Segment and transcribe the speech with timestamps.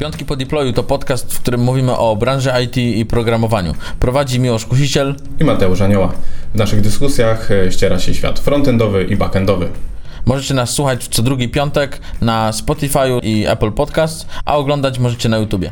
[0.00, 3.74] Piątki po deployu to podcast, w którym mówimy o branży IT i programowaniu.
[4.00, 6.12] Prowadzi Miłosz Kusiciel i Mateusz Anioła.
[6.54, 9.68] W naszych dyskusjach e, ściera się świat frontendowy i backendowy.
[10.26, 15.38] Możecie nas słuchać co drugi piątek na Spotify i Apple Podcast, a oglądać możecie na
[15.38, 15.70] YouTubie.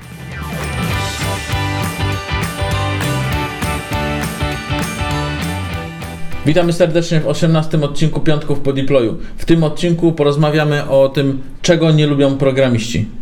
[6.47, 9.19] Witamy serdecznie w 18 odcinku Piątków po deployu.
[9.37, 13.19] W tym odcinku porozmawiamy o tym, czego nie lubią programiści.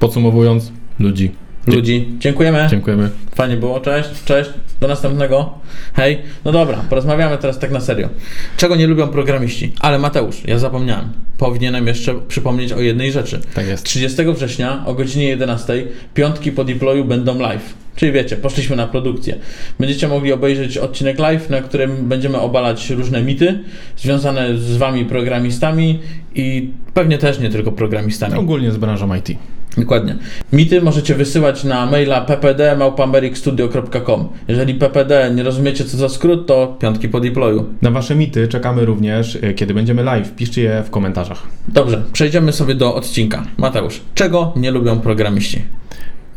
[0.00, 1.30] Podsumowując, ludzi.
[1.66, 2.08] Ludzi.
[2.18, 2.66] Dziękujemy.
[2.70, 3.10] Dziękujemy.
[3.34, 3.80] Fajnie było.
[3.80, 4.50] Cześć, cześć.
[4.80, 5.54] Do następnego.
[5.94, 6.18] Hej.
[6.44, 8.08] No dobra, porozmawiamy teraz tak na serio.
[8.56, 9.72] Czego nie lubią programiści?
[9.80, 11.12] Ale Mateusz, ja zapomniałem.
[11.38, 13.40] Powinienem jeszcze przypomnieć o jednej rzeczy.
[13.54, 13.84] Tak jest.
[13.84, 17.74] 30 września o godzinie 11 piątki po deployu będą live.
[17.96, 19.36] Czyli wiecie, poszliśmy na produkcję.
[19.78, 23.58] Będziecie mogli obejrzeć odcinek live, na którym będziemy obalać różne mity
[23.96, 25.98] związane z wami programistami
[26.34, 28.34] i pewnie też nie tylko programistami.
[28.34, 29.28] Ogólnie z branżą IT.
[29.76, 30.16] Dokładnie.
[30.52, 34.28] Mity możecie wysyłać na maila ppd.maupamericstudio.com.
[34.48, 37.66] Jeżeli ppd nie rozumiecie co za skrót, to piątki po deployu.
[37.82, 40.34] Na wasze mity czekamy również, e, kiedy będziemy live.
[40.34, 41.42] Piszcie je w komentarzach.
[41.68, 43.46] Dobrze, przejdziemy sobie do odcinka.
[43.56, 45.62] Mateusz, czego nie lubią programiści?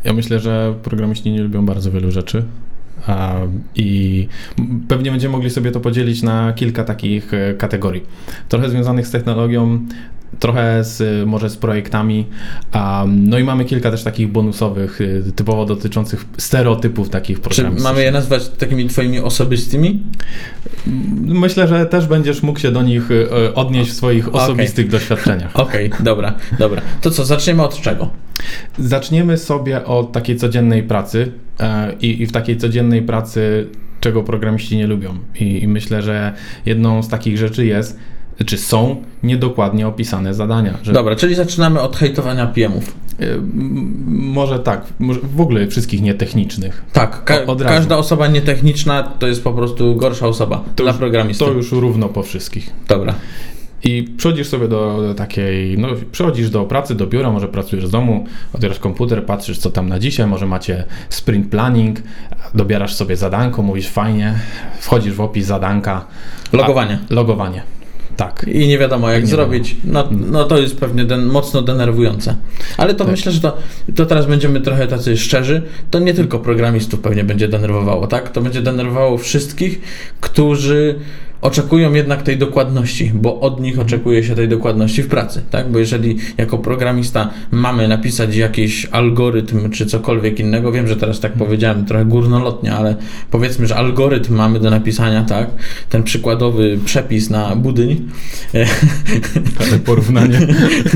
[0.04, 2.44] Ja myślę, że programiści nie lubią bardzo wielu rzeczy.
[3.74, 4.28] I
[4.88, 8.02] pewnie będziemy mogli sobie to podzielić na kilka takich e, kategorii.
[8.48, 9.78] Trochę związanych z technologią,
[10.38, 12.26] trochę z, może z projektami.
[13.06, 17.78] no i mamy kilka też takich bonusowych, e, typowo dotyczących stereotypów takich programistów.
[17.78, 20.02] Czy mamy je nazwać takimi twoimi osobistymi?
[21.22, 24.98] Myślę, że też będziesz mógł się do nich e, odnieść w swoich osobistych okay.
[24.98, 25.56] doświadczeniach.
[25.66, 26.82] Okej, okay, dobra, dobra.
[27.00, 28.10] To co, zaczniemy od czego?
[28.78, 33.66] Zaczniemy sobie od takiej codziennej pracy e, i, i w takiej codziennej pracy
[34.04, 35.18] czego programiści nie lubią.
[35.40, 36.32] I, I, myślę, że
[36.66, 37.98] jedną z takich rzeczy jest,
[38.46, 40.78] czy są niedokładnie opisane zadania.
[40.82, 40.92] Że...
[40.92, 42.94] Dobra, czyli zaczynamy od hejtowania PM-ów.
[43.20, 43.24] E,
[44.06, 46.84] może tak, może w ogóle wszystkich nietechnicznych.
[46.92, 51.44] Tak, ka każda osoba nietechniczna to jest po prostu gorsza osoba to dla już, programisty.
[51.44, 52.70] To już równo po wszystkich.
[52.88, 53.14] Dobra.
[53.84, 58.24] I przychodzisz sobie do takiej, no przychodzisz do pracy, do biura, może pracujesz z domu,
[58.52, 62.02] otwierasz komputer, patrzysz co tam na dzisiaj, może macie sprint planning,
[62.54, 64.34] dobierasz sobie zadanko, mówisz fajnie,
[64.80, 66.04] wchodzisz w opis zadanka.
[66.52, 66.98] Logowanie.
[67.10, 67.62] A, logowanie.
[68.16, 68.46] Tak.
[68.52, 69.76] I nie wiadomo jak nie zrobić.
[69.84, 72.36] No, no to jest pewnie den, mocno denerwujące.
[72.76, 73.10] Ale to tak.
[73.10, 73.56] myślę, że to,
[73.96, 75.62] to teraz będziemy trochę tacy szczerzy.
[75.90, 78.30] To nie tylko programistów pewnie będzie denerwowało, tak?
[78.30, 79.80] To będzie denerwowało wszystkich,
[80.20, 80.98] którzy
[81.44, 85.70] oczekują jednak tej dokładności, bo od nich oczekuje się tej dokładności w pracy, tak?
[85.70, 91.32] Bo jeżeli jako programista mamy napisać jakiś algorytm czy cokolwiek innego, wiem, że teraz tak
[91.32, 92.96] powiedziałem trochę górnolotnie, ale
[93.30, 95.50] powiedzmy, że algorytm mamy do napisania, tak?
[95.88, 98.08] Ten przykładowy przepis na budyń.
[99.60, 100.40] Ale porównanie.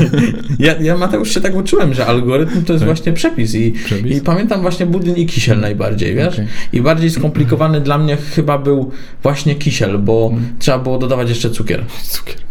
[0.58, 2.88] ja, ja Mateusz się tak uczyłem, że algorytm to jest tak?
[2.88, 4.16] właśnie przepis i, przepis?
[4.16, 6.34] i pamiętam właśnie budyń i kisiel najbardziej, wiesz?
[6.34, 6.46] Okay.
[6.72, 8.90] I bardziej skomplikowany dla mnie chyba był
[9.22, 11.84] właśnie kisiel, bo trzeba było dodawać jeszcze cukier.
[12.12, 12.48] Cukier.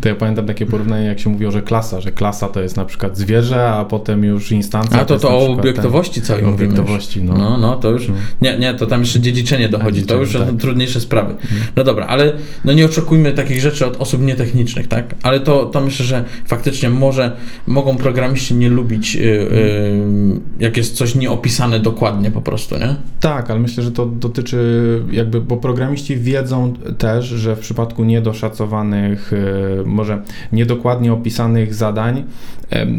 [0.00, 2.84] To ja pamiętam takie porównanie, jak się mówiło, że klasa, że klasa to jest na
[2.84, 5.00] przykład zwierzę, a potem już instancja.
[5.00, 6.64] A to to, to o obiektowości całej mówimy.
[6.64, 7.34] Obiektowości, no.
[7.34, 7.58] no.
[7.58, 8.14] No, to już, no.
[8.42, 10.48] nie, nie, to tam jeszcze dziedziczenie dochodzi, to już tak.
[10.48, 11.32] są trudniejsze sprawy.
[11.32, 11.60] Mhm.
[11.76, 12.32] No dobra, ale
[12.64, 15.14] no nie oczekujmy takich rzeczy od osób nietechnicznych, tak?
[15.22, 17.36] Ale to, to myślę, że faktycznie może,
[17.66, 22.96] mogą programiści nie lubić, yy, yy, jak jest coś nieopisane dokładnie po prostu, nie?
[23.20, 24.60] Tak, ale myślę, że to dotyczy
[25.10, 29.32] jakby, bo programiści wiedzą też, że w przypadku niedoszacowanych
[29.76, 32.24] yy, może niedokładnie opisanych zadań,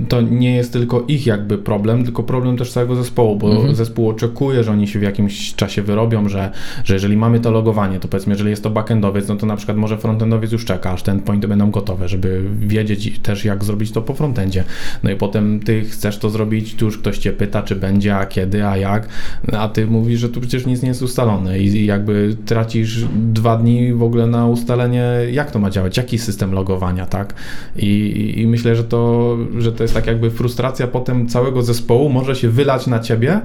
[0.09, 3.75] to nie jest tylko ich jakby problem, tylko problem też całego zespołu, bo mhm.
[3.75, 6.51] zespół oczekuje, że oni się w jakimś czasie wyrobią, że,
[6.83, 9.77] że jeżeli mamy to logowanie, to powiedzmy, jeżeli jest to backendowiec, no to na przykład
[9.77, 14.01] może frontendowiec już czeka, aż ten pointy będą gotowe, żeby wiedzieć też jak zrobić to
[14.01, 14.63] po frontendzie.
[15.03, 18.25] No i potem ty chcesz to zrobić, tu już ktoś cię pyta, czy będzie, a
[18.25, 19.07] kiedy, a jak,
[19.53, 23.93] a ty mówisz, że tu przecież nic nie jest ustalone i jakby tracisz dwa dni
[23.93, 27.33] w ogóle na ustalenie, jak to ma działać, jaki system logowania, tak?
[27.75, 32.35] I, I, myślę, że to, że to jest tak jakby frustracja potem całego zespołu może
[32.35, 33.41] się wylać na ciebie,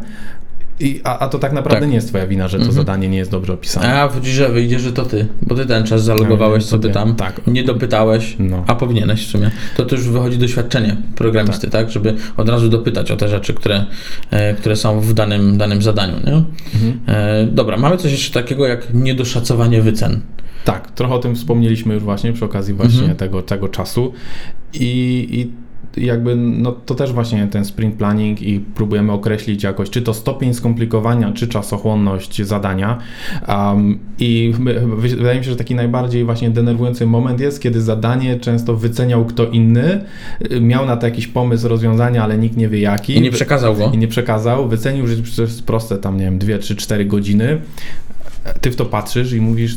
[0.81, 1.89] i, a, a to tak naprawdę tak.
[1.89, 2.77] nie jest twoja wina, że to mhm.
[2.77, 4.03] zadanie nie jest dobrze opisane.
[4.03, 7.41] A że wyjdzie, że to ty, bo ty ten czas zalogowałeś no, sobie tam, tak.
[7.47, 8.65] nie dopytałeś, no.
[8.67, 9.51] a powinieneś w sumie.
[9.77, 11.85] To też wychodzi doświadczenie programisty, tak.
[11.85, 11.91] tak.
[11.91, 13.85] Żeby od razu dopytać o te rzeczy, które,
[14.31, 16.33] e, które są w danym, danym zadaniu, nie?
[16.75, 17.01] Mhm.
[17.07, 20.21] E, dobra, mamy coś jeszcze takiego jak niedoszacowanie wycen.
[20.67, 23.17] Tak, trochę o tym wspomnieliśmy już właśnie przy okazji właśnie mhm.
[23.17, 24.13] tego, tego czasu.
[24.75, 25.53] I, I
[25.97, 30.55] jakby no, to też właśnie ten sprint planning i próbujemy określić jakoś, czy to stopień
[30.55, 32.99] skomplikowania, czy czasochłonność zadania.
[33.49, 34.55] Um, I
[34.97, 39.47] wydaje mi się, że taki najbardziej właśnie denerwujący moment jest, kiedy zadanie często wyceniał kto
[39.47, 40.05] inny,
[40.61, 43.17] miał na to jakiś pomysł rozwiązania, ale nikt nie wie jaki.
[43.17, 43.91] I nie przekazał go.
[43.95, 47.61] I nie przekazał, wycenił, że to jest proste tam, nie wiem, 2, 3, 4 godziny.
[48.61, 49.77] Ty w to patrzysz i mówisz,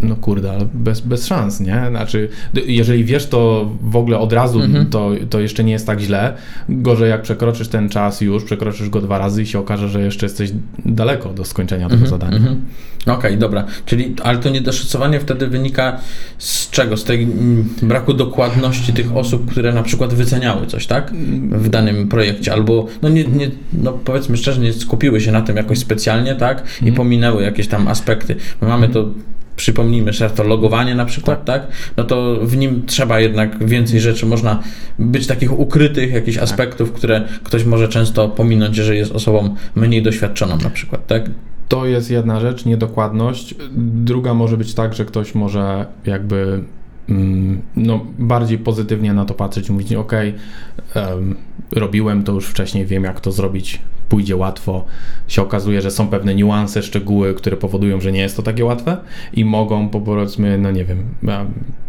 [0.00, 1.84] no kurde, ale bez, bez szans, nie?
[1.90, 2.28] Znaczy,
[2.66, 4.86] jeżeli wiesz to w ogóle od razu, mhm.
[4.86, 6.34] to, to jeszcze nie jest tak źle.
[6.68, 10.26] Gorzej jak przekroczysz ten czas już, przekroczysz go dwa razy i się okaże, że jeszcze
[10.26, 10.50] jesteś
[10.84, 12.10] daleko do skończenia tego mhm.
[12.10, 12.36] zadania.
[12.36, 12.60] Mhm.
[13.02, 13.64] Okej, okay, dobra.
[13.86, 16.00] Czyli, ale to niedoszacowanie wtedy wynika
[16.38, 16.96] z czego?
[16.96, 21.12] Z tej mm, braku dokładności tych osób, które na przykład wyceniały coś, tak?
[21.50, 25.56] W danym projekcie, albo, no nie, nie no powiedzmy szczerze, nie skupiły się na tym
[25.56, 26.58] jakoś specjalnie, tak?
[26.58, 26.94] I mhm.
[26.94, 28.36] pominęły jakieś tam aspekty.
[28.60, 29.08] My mamy to
[29.56, 31.66] przypomnijmy, że to logowanie na przykład, tak.
[31.66, 31.76] tak.
[31.96, 34.62] No to w nim trzeba jednak więcej rzeczy, można
[34.98, 36.44] być takich ukrytych jakichś tak.
[36.44, 41.30] aspektów, które ktoś może często pominąć, jeżeli jest osobą mniej doświadczoną na przykład, tak?
[41.68, 43.54] To jest jedna rzecz, niedokładność.
[43.76, 46.64] Druga może być tak, że ktoś może jakby
[47.08, 50.12] mm, no, bardziej pozytywnie na to patrzeć i mówić, ok,
[50.94, 51.36] um,
[51.72, 54.84] robiłem to już wcześniej, wiem jak to zrobić pójdzie łatwo,
[55.28, 58.96] się okazuje, że są pewne niuanse, szczegóły, które powodują, że nie jest to takie łatwe
[59.32, 61.04] i mogą powiedzmy, no nie wiem,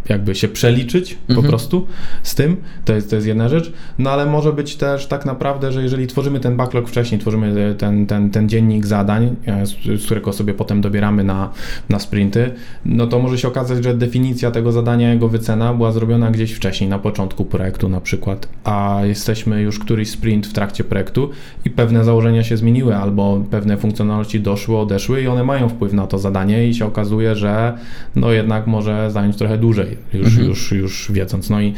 [0.10, 1.42] jakby się przeliczyć mhm.
[1.42, 1.88] po prostu
[2.24, 5.72] z tym, to jest, to jest jedna rzecz, no ale może być też tak naprawdę,
[5.72, 10.06] że jeżeli tworzymy ten backlog wcześniej, tworzymy ten, ten, ten dziennik zadań, e, z, z
[10.06, 11.50] którego sobie potem dobieramy na,
[11.90, 12.52] na sprinty,
[12.86, 16.90] no to może się okazać, że definicja tego zadania, jego wycena była zrobiona gdzieś wcześniej,
[16.90, 21.30] na początku projektu na przykład, a jesteśmy już któryś sprint w trakcie projektu
[21.66, 26.08] i pewne założenia się zmieniły, albo pewne funkcjonalności doszły, odeszły i one mają wpływ na
[26.08, 27.78] to zadanie i się okazuje, że
[28.16, 30.48] no jednak może zająć trochę dłużej, już, mhm.
[30.48, 31.50] już, już wiedząc.
[31.50, 31.74] No i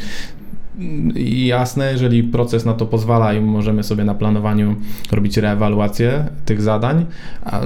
[1.46, 4.76] jasne, jeżeli proces na to pozwala i możemy sobie na planowaniu
[5.12, 7.06] robić reewaluację tych zadań,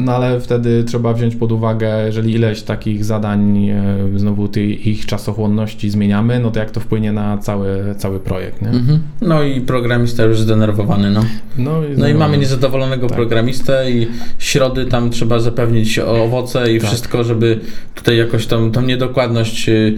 [0.01, 3.85] no ale wtedy trzeba wziąć pod uwagę, jeżeli ileś takich zadań, e,
[4.17, 8.63] znowu tej, ich czasochłonności zmieniamy, no to jak to wpłynie na cały, cały projekt.
[8.63, 8.69] Nie?
[8.69, 8.99] Mhm.
[9.21, 11.11] No i programista już zdenerwowany.
[11.11, 11.25] No,
[11.59, 13.17] no, i, no i mamy niezadowolonego tak.
[13.17, 14.07] programistę i
[14.39, 16.89] środy tam trzeba zapewnić owoce i tak.
[16.89, 17.61] wszystko, żeby
[17.95, 19.97] tutaj jakoś tą, tą niedokładność yy,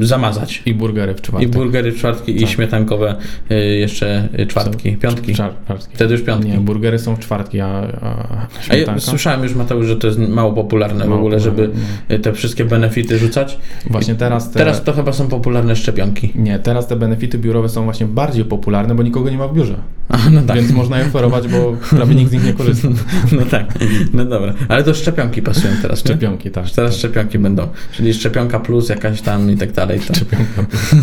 [0.00, 0.62] zamazać.
[0.66, 1.48] I burgery w czwartek.
[1.48, 2.42] I burgery czwartki tak.
[2.42, 3.16] i śmietankowe
[3.50, 5.34] y, jeszcze czwartki, piątki.
[5.34, 5.94] Czwartki.
[5.94, 6.50] Wtedy już piątki.
[6.50, 8.92] Nie, burgery są w czwartki, a, a śmietanka?
[8.92, 11.70] A ja słyszałem już, Mateusz, że to jest mało popularne mało w ogóle, żeby
[12.10, 12.18] no.
[12.18, 13.58] te wszystkie benefity rzucać.
[13.90, 14.58] Właśnie teraz te...
[14.58, 16.32] Teraz to chyba są popularne szczepionki.
[16.34, 19.76] Nie, teraz te benefity biurowe są właśnie bardziej popularne, bo nikogo nie ma w biurze.
[20.08, 20.56] A, no tak.
[20.56, 22.88] Więc można je oferować, bo prawie nikt z nich nie korzysta.
[23.32, 23.66] No tak,
[24.12, 24.54] no dobra.
[24.68, 26.70] Ale to szczepionki pasują teraz, Szczepionki, tak.
[26.70, 26.98] Teraz tak.
[26.98, 27.68] szczepionki będą.
[27.92, 30.00] Czyli szczepionka plus jakaś tam i tak dalej.
[30.00, 30.14] To...
[30.14, 30.90] Szczepionka plus.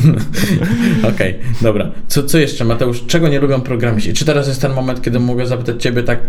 [1.00, 1.92] Okej, okay, dobra.
[2.07, 3.06] Co, co jeszcze, Mateusz?
[3.07, 4.13] Czego nie lubią programiści?
[4.13, 6.19] Czy teraz jest ten moment, kiedy mogę zapytać Ciebie tak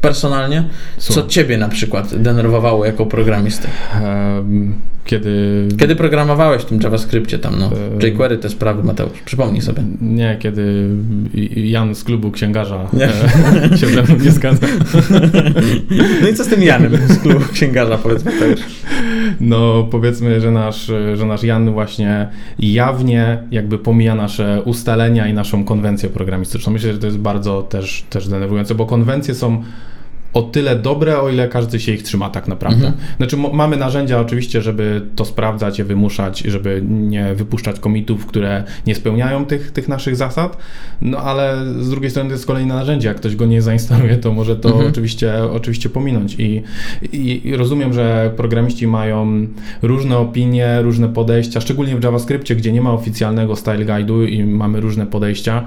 [0.00, 0.64] personalnie?
[0.98, 3.68] Co Ciebie na przykład denerwowało jako programistę?
[4.02, 4.74] Um,
[5.06, 5.68] kiedy...
[5.78, 7.70] Kiedy programowałeś w tym JavaScriptie tam, no,
[8.02, 9.82] e, jQuery, te sprawy, Mateusz, przypomnij sobie.
[10.00, 10.88] Nie, kiedy
[11.56, 13.08] Jan z klubu księgarza nie.
[13.72, 14.66] E, się ze mną nie zgadza.
[16.22, 18.60] No i co z tym Janem z klubu księgarza, powiedz Mateusz?
[19.40, 22.28] No, powiedzmy, że nasz, że nasz Jan właśnie
[22.58, 26.72] jawnie jakby pomija nasze ustalenia i naszą konwencję programistyczną.
[26.72, 29.62] Myślę, że to jest bardzo też, też denerwujące, bo konwencje są
[30.36, 32.86] o tyle dobre, o ile każdy się ich trzyma tak naprawdę.
[32.86, 33.04] Mhm.
[33.16, 38.94] Znaczy mamy narzędzia oczywiście, żeby to sprawdzać, je wymuszać, żeby nie wypuszczać komitów, które nie
[38.94, 40.56] spełniają tych, tych naszych zasad,
[41.00, 44.32] no ale z drugiej strony to jest kolejne narzędzie, jak ktoś go nie zainstaluje, to
[44.32, 44.90] może to mhm.
[44.90, 46.62] oczywiście, oczywiście pominąć I,
[47.12, 49.46] i, I, rozumiem, że programiści mają
[49.82, 54.80] różne opinie, różne podejścia, szczególnie w JavaScriptie, gdzie nie ma oficjalnego style guide'u i mamy
[54.80, 55.64] różne podejścia.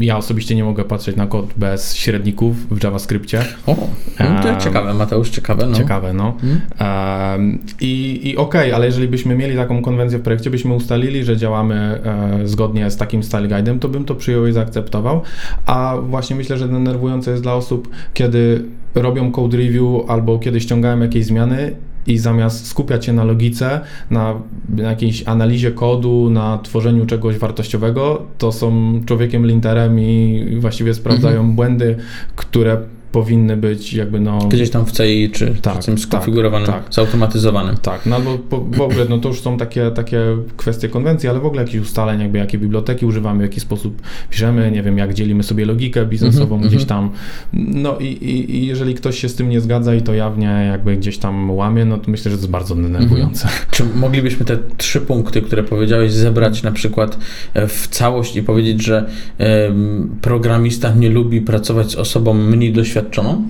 [0.00, 3.42] Ja osobiście nie mogę patrzeć na kod bez średników w JavaScriptie.
[3.66, 3.76] O,
[4.20, 5.66] no to ciekawe, Mateusz, ciekawe.
[5.66, 5.76] No.
[5.76, 6.34] Ciekawe, no.
[6.40, 7.58] Hmm?
[7.80, 11.36] I, i okej, okay, ale jeżeli byśmy mieli taką konwencję w projekcie, byśmy ustalili, że
[11.36, 15.22] działamy e, zgodnie z takim style guide'em, to bym to przyjął i zaakceptował.
[15.66, 21.00] A właśnie myślę, że denerwujące jest dla osób, kiedy robią code review albo kiedy ściągają
[21.00, 23.80] jakieś zmiany i zamiast skupiać się na logice,
[24.10, 24.34] na,
[24.68, 31.36] na jakiejś analizie kodu, na tworzeniu czegoś wartościowego, to są człowiekiem linterem i właściwie sprawdzają
[31.36, 31.54] mhm.
[31.54, 31.96] błędy,
[32.36, 32.78] które
[33.14, 34.38] powinny być jakby no...
[34.38, 36.94] Gdzieś tam w CI czy Tak, w tym skonfigurowanym, tak, tak.
[36.94, 37.76] zautomatyzowanym.
[37.76, 40.20] Tak, no albo po, w ogóle, no to już są takie, takie
[40.56, 44.70] kwestie konwencji, ale w ogóle jakichś ustaleń, jakby jakie biblioteki używamy, w jaki sposób piszemy,
[44.70, 47.10] nie wiem, jak dzielimy sobie logikę biznesową Mhm, gdzieś tam.
[47.52, 50.96] No i, i, i jeżeli ktoś się z tym nie zgadza i to jawnie jakby
[50.96, 53.48] gdzieś tam łamie, no to myślę, że to jest bardzo denerwujące.
[53.70, 57.18] Czy moglibyśmy te trzy punkty, które powiedziałeś, zebrać na przykład
[57.54, 59.06] e, w całość i powiedzieć, że
[59.38, 63.03] em, programista nie lubi pracować z osobą mniej doświadczoną?
[63.04, 63.48] Electron'un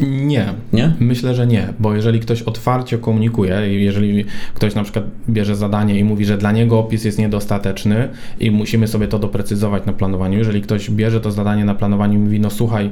[0.00, 0.92] Nie, Nie?
[1.00, 6.04] Myślę, że nie, bo jeżeli ktoś otwarcie komunikuje, jeżeli ktoś na przykład bierze zadanie i
[6.04, 8.08] mówi, że dla niego opis jest niedostateczny
[8.40, 12.22] i musimy sobie to doprecyzować na planowaniu, jeżeli ktoś bierze to zadanie na planowaniu i
[12.22, 12.90] mówi, no słuchaj,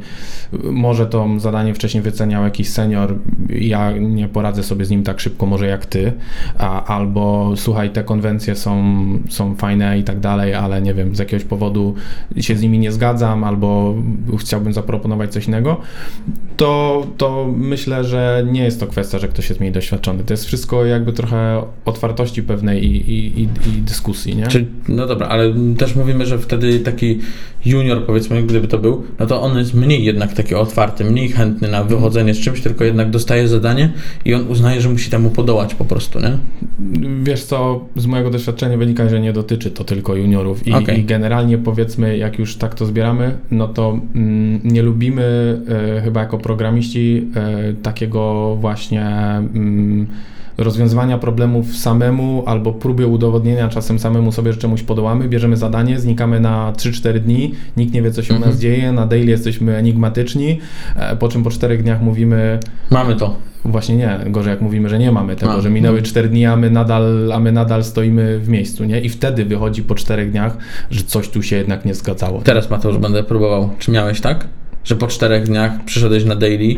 [0.62, 3.15] może to zadanie wcześniej wyceniał jakiś senior,
[3.49, 6.12] ja nie poradzę sobie z nim tak szybko może jak ty,
[6.59, 8.95] a, albo słuchaj, te konwencje są,
[9.29, 11.95] są fajne i tak dalej, ale nie wiem, z jakiegoś powodu
[12.41, 13.95] się z nimi nie zgadzam, albo
[14.38, 15.81] chciałbym zaproponować coś innego,
[16.57, 20.25] to, to myślę, że nie jest to kwestia, że ktoś jest mniej doświadczony.
[20.25, 24.47] To jest wszystko jakby trochę otwartości pewnej i, i, i, i dyskusji, nie?
[24.47, 27.19] Czy, no dobra, ale też mówimy, że wtedy taki
[27.64, 31.69] junior, powiedzmy, gdyby to był, no to on jest mniej jednak taki otwarty, mniej chętny
[31.69, 33.93] na wychodzenie z czymś, tylko jednak dostaje zadanie
[34.25, 36.38] i on uznaje, że musi temu podołać po prostu, nie?
[37.23, 41.00] Wiesz co, z mojego doświadczenia wynika, że nie dotyczy to tylko juniorów i, Okej.
[41.00, 45.61] i generalnie powiedzmy, jak już tak to zbieramy, no to mm, nie lubimy
[45.97, 46.38] e, chyba jako
[46.82, 50.06] programiści e, takiego właśnie mm,
[50.58, 56.40] rozwiązywania problemów samemu albo próby udowodnienia czasem samemu sobie, że czemuś podołamy, bierzemy zadanie, znikamy
[56.40, 58.52] na 3-4 dni, nikt nie wie co się u Mhm.
[58.52, 60.58] nas dzieje, na daily jesteśmy enigmatyczni,
[60.97, 62.58] e, po czym po 4 dniach mówimy
[62.90, 63.37] Mamy to.
[63.64, 66.06] Właśnie nie, gorzej jak mówimy, że nie mamy tego, A, że minęły no.
[66.06, 69.00] 4 dni, a my, nadal, a my nadal stoimy w miejscu, nie?
[69.00, 70.56] I wtedy wychodzi po 4 dniach,
[70.90, 72.40] że coś tu się jednak nie zgadzało.
[72.40, 73.70] Teraz Mateusz będę próbował.
[73.78, 74.47] Czy miałeś tak?
[74.88, 76.75] Że po czterech dniach przyszedłeś na daily,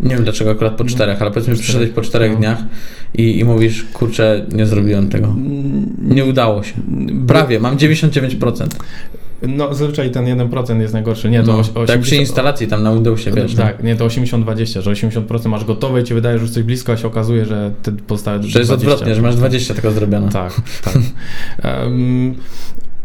[0.00, 2.38] nie wiem dlaczego akurat po czterech, ale powiedzmy, że przyszedłeś po czterech No.
[2.38, 2.58] dniach
[3.14, 5.34] i, i mówisz, kurczę, nie zrobiłem tego.
[6.02, 6.72] Nie udało się.
[7.26, 8.66] Prawie, mam 99%.
[9.48, 12.82] No zazwyczaj ten 1% jest najgorszy, nie, to No, oś- tak przy 80 instalacji tam
[12.82, 13.54] na Windowsie, wiesz.
[13.54, 13.62] no.
[13.62, 16.92] Tak, nie, to 80-20, że 80% masz gotowe i ci wydaje, że już coś blisko,
[16.92, 18.74] a się okazuje, że te pozostałe Że jest 20.
[18.74, 20.28] odwrotnie, że masz 20 tylko zrobione.
[20.28, 20.52] Tak,
[20.84, 20.94] tak.
[21.62, 22.34] Em,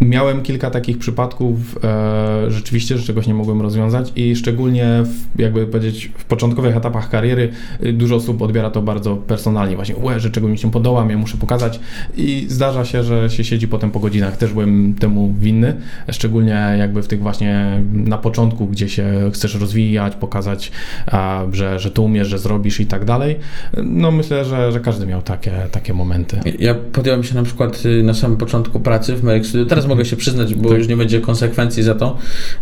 [0.01, 5.67] Miałem kilka takich przypadków e, rzeczywiście, że czegoś nie mogłem rozwiązać i szczególnie w, jakby
[5.67, 7.49] powiedzieć w początkowych etapach kariery
[7.83, 9.75] y, dużo osób odbiera to bardzo personalnie.
[9.75, 11.79] Właśnie, łe, że czego mi się podoba, ja muszę pokazać
[12.17, 14.37] i zdarza się, że się siedzi potem po godzinach.
[14.37, 15.75] Też byłem temu winny,
[16.11, 20.71] szczególnie jakby w tych właśnie na początku, gdzie się chcesz rozwijać, pokazać,
[21.05, 23.35] a, że, że tu umiesz, że zrobisz i tak dalej.
[23.83, 26.39] No myślę, że, że każdy miał takie, takie momenty.
[26.59, 29.65] Ja podjąłem się na przykład y, na samym początku pracy w Merck Studio.
[29.65, 30.77] Teraz mogę się przyznać, bo Tak.
[30.77, 32.17] już nie będzie konsekwencji za to,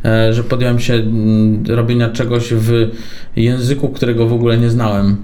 [0.05, 2.89] e, że podjąłem się mm, robienia czegoś w
[3.35, 5.17] języku, którego w ogóle nie znałem.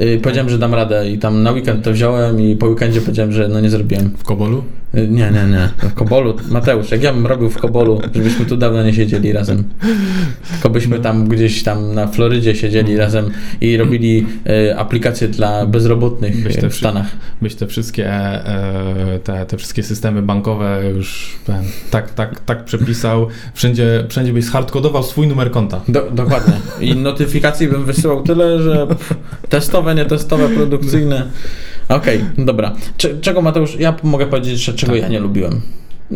[0.00, 3.32] Y, Powiedziałem, że dam radę i tam na weekend to wziąłem i po weekendzie powiedziałem,
[3.32, 4.10] że no nie zrobiłem.
[4.18, 4.64] W Kobolu?
[4.94, 5.88] Y, Nie, nie, nie.
[5.88, 9.64] W Kobolu, Mateusz, jak ja bym robił w Kobolu, żebyśmy tu dawno nie siedzieli razem.
[10.52, 13.30] Tylko byśmy tam gdzieś tam na Florydzie siedzieli razem
[13.60, 14.26] i robili
[14.70, 17.06] y, aplikacje dla bezrobotnych Byś te w Stanach.
[17.42, 21.36] byś te wszystkie, e, te, te wszystkie systemy bankowe już
[21.90, 23.26] tak, tak, tak przepisał.
[23.54, 25.80] Wszędzie, wszędzie byś hardkodował swój numer konta.
[25.88, 26.54] Do, dokładnie.
[26.80, 29.14] I notyfikacji bym wysyłał tyle, że pff,
[29.82, 31.26] testowe, nietestowe, produkcyjne.
[31.88, 32.74] Okej, dobra.
[32.96, 35.02] Cze- czego Mateusz, ja mogę powiedzieć, że czego Tak.
[35.02, 35.60] ja nie lubiłem.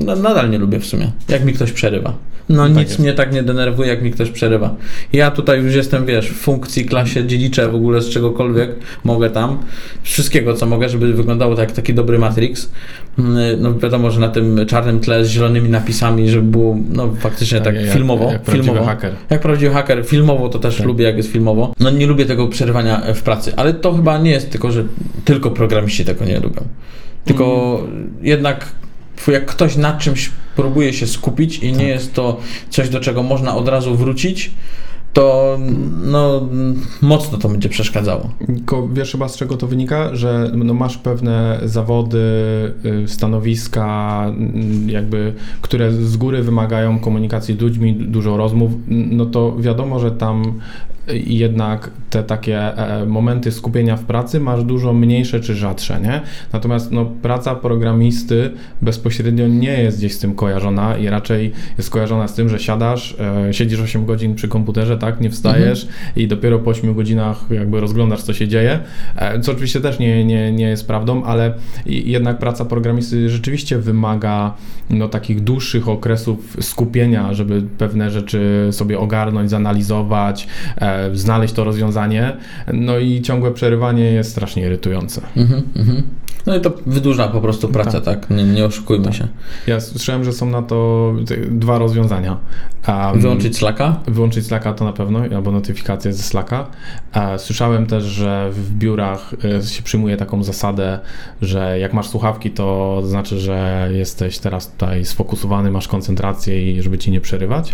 [0.04, 2.12] Nadal nie lubię w sumie, jak mi ktoś przerywa.
[2.48, 2.98] No Tak nic jest.
[2.98, 4.74] mnie tak nie denerwuje, jak mi ktoś przerywa.
[5.12, 8.70] Ja tutaj już jestem, wiesz, w funkcji, klasie, dziedziczę w ogóle z czegokolwiek,
[9.04, 9.58] mogę tam,
[10.02, 12.70] wszystkiego, co mogę, żeby wyglądało tak jak taki dobry Matrix.
[13.18, 17.60] Mm, No wiadomo, że na tym czarnym tle z zielonymi napisami, żeby było, no faktycznie
[17.60, 18.32] tak, jak, filmowo.
[18.32, 18.86] Jak prawdziwy filmowo.
[18.86, 19.12] haker.
[19.30, 20.86] Jak prawdziwy haker, filmowo to też Tak.
[20.86, 21.74] lubię, jak jest filmowo.
[21.80, 24.84] No nie lubię tego przerywania e, w pracy, ale to chyba nie jest tylko, że
[25.24, 26.62] tylko programiści tego nie lubią.
[27.24, 28.10] Tylko Mm.
[28.22, 28.66] jednak
[29.28, 31.86] jak ktoś nad czymś próbuje się skupić i nie Tak.
[31.86, 34.50] jest to coś, do czego można od razu wrócić,
[35.16, 35.58] to
[36.04, 36.48] no,
[37.02, 38.30] mocno to będzie przeszkadzało.
[38.46, 42.18] Tylko wiesz chyba z czego to wynika, że no masz pewne zawody,
[43.04, 49.56] y, stanowiska, mm, jakby, które z góry wymagają komunikacji z ludźmi, dużo rozmów, no to
[49.58, 50.60] wiadomo, że tam
[51.10, 56.20] y, jednak te takie e, momenty skupienia w pracy masz dużo mniejsze czy rzadsze, nie?
[56.52, 58.50] Natomiast no, praca programisty
[58.82, 63.16] bezpośrednio nie jest gdzieś z tym kojarzona i raczej jest kojarzona z tym, że siadasz,
[63.48, 65.20] e, siedzisz 8 godzin przy komputerze, tam tak?
[65.20, 66.12] Nie wstajesz mhm.
[66.16, 68.80] i dopiero po 8 godzinach jakby rozglądasz, co się dzieje,
[69.16, 71.54] e, co oczywiście też nie, nie, nie jest prawdą, ale
[71.86, 74.54] jednak praca programisty rzeczywiście wymaga
[74.90, 82.36] no, takich dłuższych okresów skupienia, żeby pewne rzeczy sobie ogarnąć, zanalizować, e, znaleźć to rozwiązanie,
[82.72, 85.20] no i ciągłe przerywanie jest strasznie irytujące.
[85.36, 86.02] Mhm, mhm.
[86.46, 88.26] No i to wydłuża po prostu pracę, tak?
[88.26, 88.30] tak?
[88.30, 89.14] Nie, nie oszukujmy tak.
[89.14, 89.28] się.
[89.66, 91.12] Ja słyszałem, że są na to
[91.50, 92.36] dwa rozwiązania.
[92.88, 94.00] Um, wyłączyć Slacka?
[94.06, 96.66] Wyłączyć Slacka to na pewno, albo notyfikacje ze Slacka.
[97.36, 100.98] Słyszałem też, że w biurach e, się przyjmuje taką zasadę,
[101.42, 106.98] że jak masz słuchawki, to znaczy, że jesteś teraz tutaj sfokusowany, masz koncentrację i żeby
[106.98, 107.72] ci nie przerywać.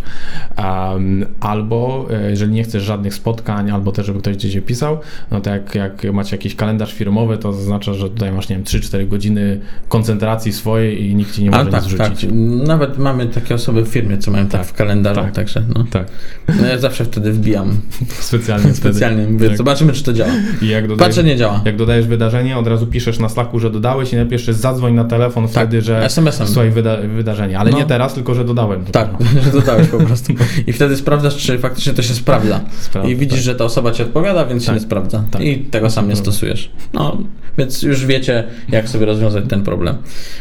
[1.41, 4.99] Albo e, jeżeli nie chcesz żadnych spotkań, albo też, żeby ktoś gdzieś pisał,
[5.31, 8.65] no to jak, jak macie jakiś kalendarz firmowy, to oznacza, że tutaj masz, nie wiem,
[8.65, 12.13] 3-4 godziny koncentracji swojej i nikt ci nie może tak, nic tak.
[12.67, 15.85] Nawet mamy takie osoby w firmie, co mają tak, tak w kalendarzu, tak, także no.
[15.91, 16.07] Tak.
[16.61, 17.81] No ja zawsze wtedy wbijam.
[18.21, 19.57] Specjalnie Specjalnie mówię, tak.
[19.57, 20.31] zobaczymy, czy to działa.
[20.63, 21.61] I jak dodajesz, Patrzę, nie działa.
[21.65, 25.05] Jak dodajesz wydarzenie, od razu piszesz na Slacku, że dodałeś i najpierw jeszcze zadzwoń na
[25.05, 26.47] telefon tak, wtedy, że SMS-em.
[26.47, 27.79] słuchaj wyda wydarzenie, ale no.
[27.79, 28.85] nie teraz, tylko że dodałem.
[28.85, 29.09] Tak,
[29.45, 30.33] że dodałeś po prostu.
[30.67, 32.61] I wtedy sprawdzasz, czy faktycznie to się sprawdza.
[32.81, 33.45] Sprawdza I widzisz, tak.
[33.45, 35.25] że ta osoba ci odpowiada, więc się nie sprawdza.
[35.41, 36.71] I tego sam nie stosujesz.
[36.93, 37.19] No,
[37.59, 39.97] więc już wiecie, jak sobie rozwiązać ten problem.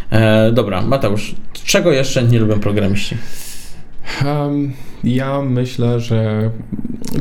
[0.09, 3.17] E, dobra, Mateusz, czego jeszcze nie lubią programiści?
[4.25, 6.49] Um, ja myślę, że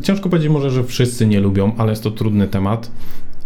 [0.03, 2.91] ciężko powiedzieć może, że wszyscy nie lubią, ale jest to trudny temat.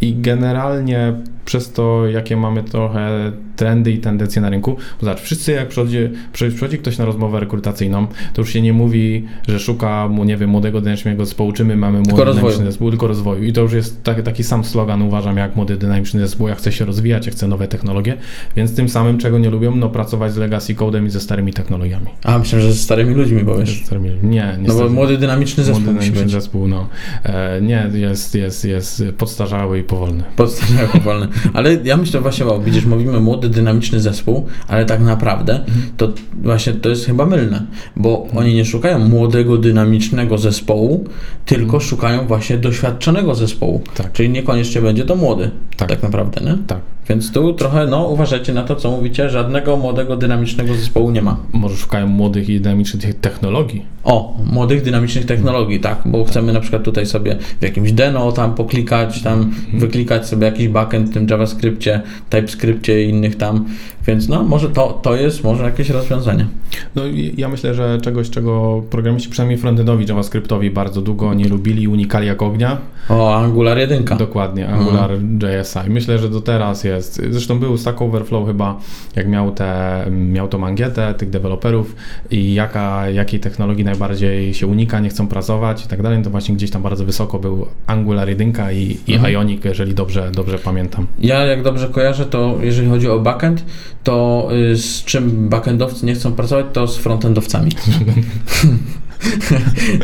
[0.01, 1.15] I generalnie
[1.45, 4.77] przez to, jakie mamy trochę trendy i tendencje na rynku.
[5.01, 5.99] Bo zobacz, wszyscy jak przychodzi,
[6.33, 10.51] przychodzi ktoś na rozmowę rekrutacyjną, to już się nie mówi, że szuka mu, nie wiem,
[10.51, 13.45] młodego dynamicznego zespołu, czy my mamy młody dynamiczny zespół, tylko rozwoju.
[13.45, 16.73] I to już jest taki, taki sam slogan, uważam, jak młody dynamiczny zespół, ja chcę
[16.73, 18.17] się rozwijać, ja chcę nowe technologie,
[18.57, 22.07] więc tym samym, czego nie lubią, no pracować z legacy codem i ze starymi technologiami.
[22.25, 23.79] A, myślę, że ze starymi ludźmi powiesz.
[23.79, 24.69] Ze starymi, nie, nie.
[24.69, 26.89] No bo młody dynamiczny zespół Młody dynamiczny zespół, no.
[27.23, 30.25] E, nie, jest, jest, jest podstarzały i powolny.
[30.37, 31.29] Podstarzały i powolny.
[31.53, 35.65] Ale ja myślę właśnie, bo widzisz, mówimy młody, dynamiczny zespół, ale tak naprawdę
[35.97, 36.13] to
[36.43, 41.05] właśnie to jest chyba mylne, bo oni nie szukają młodego, dynamicznego zespołu,
[41.47, 43.83] tylko szukają właśnie doświadczonego zespołu.
[43.95, 44.13] Tak.
[44.13, 46.59] Czyli niekoniecznie będzie to młody, tak, tak naprawdę, nie?
[46.67, 46.81] Tak.
[47.09, 51.37] Więc tu trochę, no uważajcie na to, co mówicie, żadnego młodego, dynamicznego zespołu nie ma.
[51.53, 53.87] Może szukają młodych i dynamicznych technologii.
[54.05, 58.55] O, młodych, dynamicznych technologii, tak, bo chcemy na przykład tutaj sobie w jakimś deno tam
[58.55, 59.81] poklikać, tam mhm.
[59.81, 63.67] wyklikać sobie jakiś backend w JavaScriptie, TypeScriptie i innych tam,
[64.07, 66.47] więc no może to, to jest może jakieś rozwiązanie.
[66.95, 67.03] No
[67.37, 72.43] ja myślę, że czegoś, czego programiści przynajmniej frontendowi JavaScriptowi bardzo długo nie lubili, unikali jak
[72.43, 72.79] ognia.
[73.09, 74.05] O, Angular 1.
[74.05, 75.61] Dokładnie, Angular mhm.
[75.61, 75.91] JSI.
[75.91, 77.23] Myślę, że do teraz jest.
[77.31, 78.79] Zresztą był Stack Overflow chyba,
[79.17, 81.97] jak miał, te, miał tą angietę tych deweloperów
[82.31, 86.55] i jaka, jakiej technologii najbardziej się unika, nie chcą pracować i tak dalej, to właśnie
[86.55, 89.33] gdzieś tam bardzo wysoko był Angular 1 i, i mhm.
[89.33, 91.07] Ionic, jeżeli dobrze, dobrze pamiętam.
[91.19, 93.65] Ja jak dobrze kojarzę, to jeżeli chodzi o backend,
[94.05, 97.71] to y, z czym backendowcy nie chcą pracować, to z frontendowcami.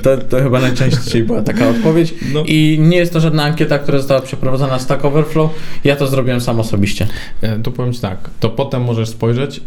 [0.03, 2.15] to, to chyba najczęściej była taka odpowiedź.
[2.35, 2.43] No.
[2.47, 5.51] I nie jest to żadna ankieta, która została przeprowadzona z Stack Overflow.
[5.85, 7.07] Ja to zrobiłem sam osobiście.
[7.41, 9.61] E, to powiem Ci tak, to potem możesz spojrzeć,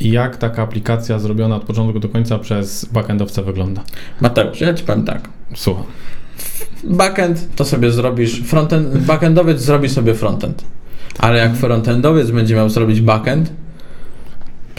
[0.00, 3.82] jak taka aplikacja zrobiona od początku do końca przez backendowca wygląda.
[4.20, 5.28] Mateusz, ja Ci powiem tak.
[5.54, 5.84] Słucham.
[6.84, 10.64] Backend to sobie zrobisz, frontend, backendowiec zrobi sobie frontend.
[11.18, 13.52] Ale jak frontendowiec będzie miał zrobić backend,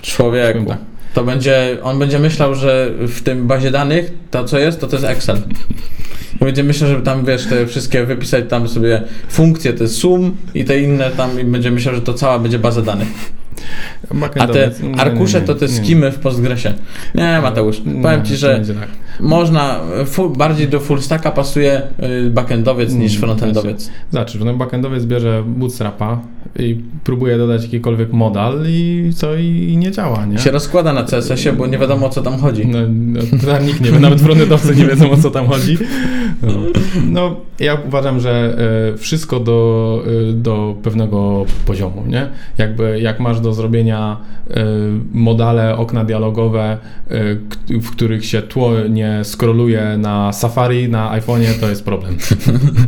[0.05, 0.77] człowieku, tak.
[1.13, 4.95] to będzie, on będzie myślał, że w tym bazie danych to co jest, to to
[4.95, 5.37] jest Excel.
[6.35, 10.65] I będzie myślał, żeby tam, wiesz, te wszystkie wypisać tam sobie funkcje, te sum i
[10.65, 13.07] te inne tam i będzie myślał, że to cała będzie baza danych.
[14.39, 16.73] A te arkusze to te skimy w Postgresie.
[17.15, 18.61] Nie, Mateusz, powiem Ci, że.
[19.19, 21.81] Można, full, bardziej do full stacka pasuje
[22.25, 23.91] y, backendowiec niż frontendowiec.
[24.11, 26.21] Znaczy, no backendowiec bierze bootstrapa
[26.59, 30.37] i próbuje dodać jakikolwiek modal i co, i nie działa, nie?
[30.37, 32.67] Się rozkłada na CSS-ie, bo nie wiadomo o co tam chodzi.
[32.67, 32.79] No,
[33.47, 35.77] no nikt nie wie, nawet frontendowcy nie wiedzą o co tam chodzi.
[36.41, 36.51] No,
[37.09, 38.57] no ja uważam, że
[38.93, 42.27] y, wszystko do, y, do pewnego poziomu, nie?
[42.57, 44.17] Jakby, jak masz do zrobienia
[45.13, 46.77] modale, okna dialogowe,
[47.69, 52.17] w których się tło nie skroluje na Safari, na iPhone'ie, to jest problem.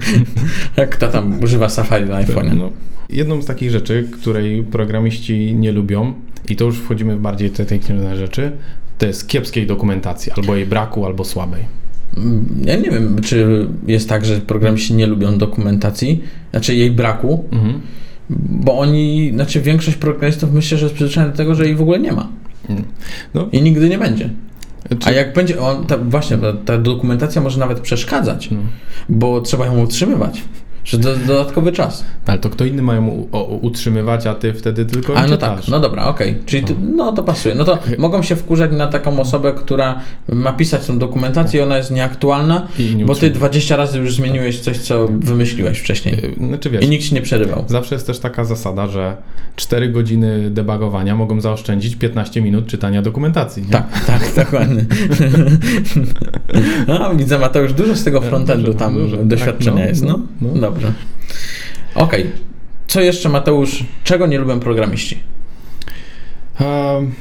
[0.78, 2.58] Jak kto tam używa Safari na iPhone'ie?
[2.58, 2.72] No.
[3.10, 6.14] Jedną z takich rzeczy, której programiści nie lubią,
[6.50, 8.52] i to już wchodzimy w bardziej te techniczne rzeczy,
[8.98, 11.64] to jest kiepskiej dokumentacji, albo jej braku, albo słabej.
[12.66, 17.46] Ja nie wiem, czy jest tak, że programiści nie lubią dokumentacji, znaczy jej braku.
[17.52, 17.82] Mhm
[18.30, 22.00] bo oni, znaczy większość programistów myślę, że jest przyzwyczajona do tego, że jej w ogóle
[22.00, 22.28] nie ma.
[22.70, 22.84] Mm.
[23.34, 23.50] No.
[23.52, 24.30] I nigdy nie będzie.
[25.06, 28.60] A jak będzie, on, ta, właśnie, ta, ta dokumentacja może nawet przeszkadzać, No.
[29.10, 30.44] bo trzeba ją utrzymywać.
[30.88, 32.04] Że do, dodatkowy czas.
[32.26, 35.38] Ale to kto inny ma ją u- o- utrzymywać, a ty wtedy tylko A no
[35.38, 36.36] tak, no dobra, okej.
[36.46, 37.56] Czyli ty, no to pasuje.
[37.56, 40.00] No to mogą się wkurzać na taką osobę, która
[40.34, 43.32] ma pisać tą dokumentację i ona jest nieaktualna, nie bo ty utrzymuje.
[43.32, 46.26] 20 razy już zmieniłeś coś, co wymyśliłeś wcześniej.
[46.26, 47.64] Y, Znaczy wiesz, I nikt ci nie przerywał.
[47.68, 49.18] zawsze jest też taka zasada, że
[49.56, 53.64] 4 godziny debugowania mogą zaoszczędzić 15 minut czytania dokumentacji.
[53.64, 53.70] Nie?
[53.70, 54.86] Tak, tak, dokładnie.
[56.88, 59.18] No, widzę Mateusz, dużo z tego frontendu Dużo, tam dużo.
[59.18, 60.50] doświadczenia Tak, jest, no, no.
[60.56, 60.72] no.
[60.78, 60.94] Dobrze.
[61.96, 62.32] Okej.
[62.88, 65.20] Co jeszcze Mateusz, czego nie lubią programiści?
[66.60, 67.12] Ehm,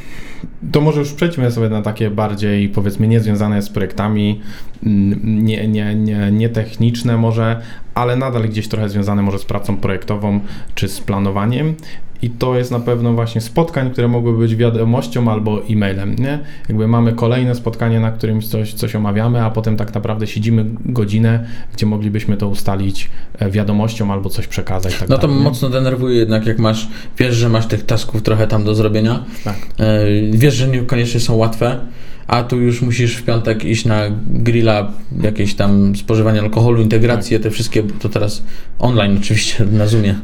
[0.72, 4.40] To może już przejdźmy sobie na takie bardziej, powiedzmy, niezwiązane z projektami,
[4.86, 7.60] mm, nie, nie, nie, nie techniczne może,
[7.94, 10.40] ale nadal gdzieś trochę związane może z pracą projektową
[10.74, 11.74] czy z planowaniem.
[12.22, 16.16] I to jest na pewno właśnie spotkań, które mogłyby być wiadomością albo e-mailem.
[16.16, 16.38] Nie?
[16.68, 21.46] Jakby mamy kolejne spotkanie, na którym coś, coś omawiamy, a potem tak naprawdę siedzimy godzinę,
[21.74, 24.98] gdzie moglibyśmy to ustalić e, wiadomością albo coś przekazać.
[24.98, 28.64] Tak No to mocno denerwuje jednak, jak masz, wiesz, że masz tych tasków trochę tam
[28.64, 29.56] do zrobienia, Tak.
[29.78, 31.78] e, wiesz, że niekoniecznie są łatwe,
[32.26, 37.50] a tu już musisz w piątek iść na grilla, jakieś tam spożywanie alkoholu, integracje, te
[37.50, 38.42] wszystkie, to teraz
[38.78, 40.14] online oczywiście na Zoomie,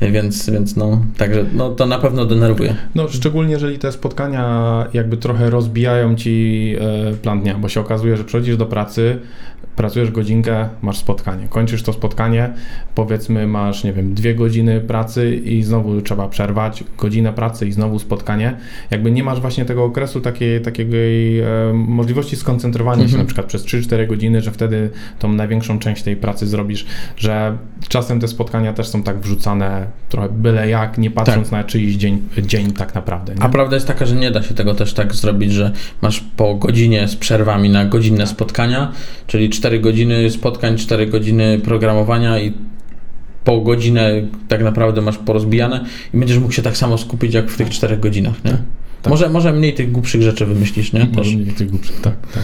[0.00, 2.76] więc, więc no, także no, to na pewno denerwuje.
[2.94, 6.76] No, szczególnie jeżeli te spotkania jakby trochę rozbijają ci
[7.10, 9.18] e, plan dnia, bo się okazuje, że przychodzisz do pracy,
[9.76, 11.48] pracujesz godzinkę, masz spotkanie.
[11.48, 12.52] Kończysz to spotkanie,
[12.94, 17.98] powiedzmy masz, nie wiem, dwie godziny pracy i znowu trzeba przerwać, godzinę pracy i znowu
[17.98, 18.56] spotkanie.
[18.90, 20.86] Jakby nie masz właśnie tego okresu takiej, takiej
[21.40, 23.22] e, możliwości skoncentrowania się Mhm.
[23.22, 27.56] na przykład przez 3-4 godziny, że wtedy tą największą część tej pracy zrobisz, że
[27.88, 32.22] czasem te spotkania też są tak wrzucane trochę byle jak, nie patrząc na czyjś dzień,
[32.42, 33.34] dzień tak naprawdę.
[33.34, 33.42] Nie?
[33.42, 36.54] A prawda jest taka, że nie da się tego też tak zrobić, że masz po
[36.54, 38.92] godzinie z przerwami na godzinne spotkania,
[39.26, 42.52] czyli 4 godziny spotkań, 4 godziny programowania i
[43.44, 44.10] po godzinę
[44.48, 47.96] tak naprawdę masz porozbijane i będziesz mógł się tak samo skupić jak w tych 4
[47.96, 48.56] godzinach, nie?
[49.04, 49.10] Tak.
[49.10, 51.00] Może, może mniej tych głupszych rzeczy wymyślisz, nie?
[51.00, 51.16] Też.
[51.16, 52.42] Może mniej tych głupszych, tak, tak.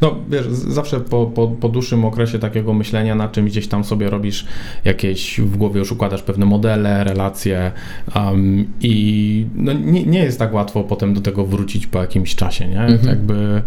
[0.00, 4.10] No wiesz, zawsze po, po, po dłuższym okresie takiego myślenia na czymś gdzieś tam sobie
[4.10, 4.46] robisz
[4.84, 7.72] jakieś, w głowie już układasz pewne modele, relacje
[8.16, 12.68] um, i no, nie, nie jest tak łatwo potem do tego wrócić po jakimś czasie,
[12.68, 12.80] nie?
[12.80, 13.08] Mhm.
[13.08, 13.62] Jakby,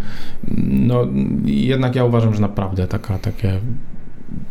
[0.67, 1.08] no
[1.45, 3.60] jednak ja uważam, że naprawdę taka, takie,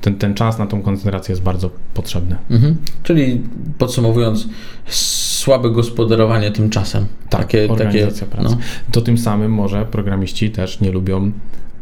[0.01, 2.37] ten, ten czas na tą koncentrację jest bardzo potrzebny.
[2.51, 2.77] Mhm.
[3.03, 3.41] Czyli
[3.79, 4.49] podsumowując,
[4.89, 7.07] słabe gospodarowanie tym czasem.
[7.31, 8.49] Tak, takie, takie, organizacja pracy.
[8.51, 8.59] no.
[8.93, 11.33] To tym samym może programiści też nie lubią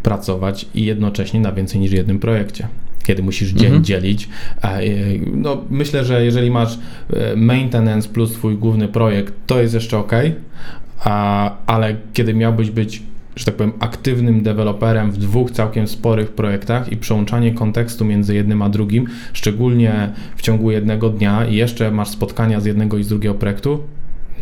[0.03, 2.69] pracować i jednocześnie na więcej niż jednym projekcie.
[3.05, 3.85] Kiedy musisz dzień Mhm.
[3.85, 4.29] dzielić.
[4.63, 4.81] E,
[5.35, 6.79] No, myślę, że jeżeli masz
[7.13, 10.13] e, maintenance plus twój główny projekt, to jest jeszcze ok,
[11.05, 13.03] a, ale kiedy miałbyś być,
[13.37, 18.63] że tak powiem, aktywnym deweloperem w dwóch całkiem sporych projektach i przełączanie kontekstu między jednym
[18.63, 23.09] a drugim, szczególnie w ciągu jednego dnia i jeszcze masz spotkania z jednego i z
[23.09, 23.81] drugiego projektu,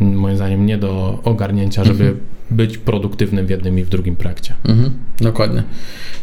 [0.01, 2.21] mm, moim zdaniem nie do ogarnięcia, żeby Mhm.
[2.51, 4.55] być produktywnym w jednym i w drugim projekcie.
[4.69, 4.91] Mhm.
[5.21, 5.63] Dokładnie.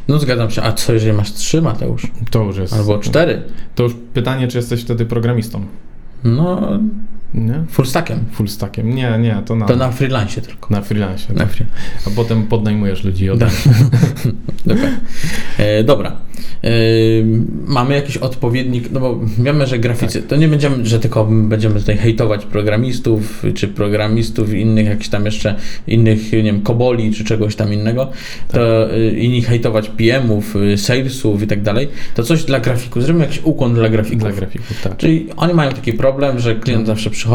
[0.07, 0.61] No zgadzam się.
[0.63, 2.07] A co jeżeli masz trzy, Mateusz?
[2.31, 2.73] To już jest.
[2.73, 3.41] Albo cztery?
[3.75, 5.61] To już pytanie, czy jesteś wtedy programistą.
[6.23, 6.79] No,
[7.37, 7.63] Nie?
[7.69, 8.19] full stackiem.
[8.31, 8.95] Full stackiem.
[8.95, 10.73] Nie, nie, to na, To na freelance tylko.
[10.73, 11.33] na freelance.
[11.33, 11.65] Na free.
[12.07, 13.51] A potem podnajmujesz ludzi od Tak.
[14.65, 14.99] Dokładnie.
[15.57, 16.27] E, dobra.
[16.63, 16.69] E,
[17.67, 21.97] mamy jakiś odpowiednik, no bo wiemy, że graficy, to nie będziemy, że tylko będziemy tutaj
[21.97, 25.55] hejtować programistów, czy programistów innych jakichś tam jeszcze
[25.87, 28.09] innych, nie wiem, koboli, czy czegoś tam innego,
[28.51, 33.25] to e, inni hejtować PM-ów, e, salesów i tak dalej, to coś dla grafików, zrobimy
[33.25, 34.19] jakiś ukłon dla grafików.
[34.19, 34.97] Dla grafików, tak.
[34.97, 37.26] Czyli oni mają taki problem, że klient zawsze przychodzi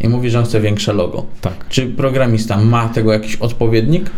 [0.00, 1.26] i mówi, że on chce większe logo.
[1.40, 1.68] Tak.
[1.68, 4.10] Czy programista ma tego jakiś odpowiednik?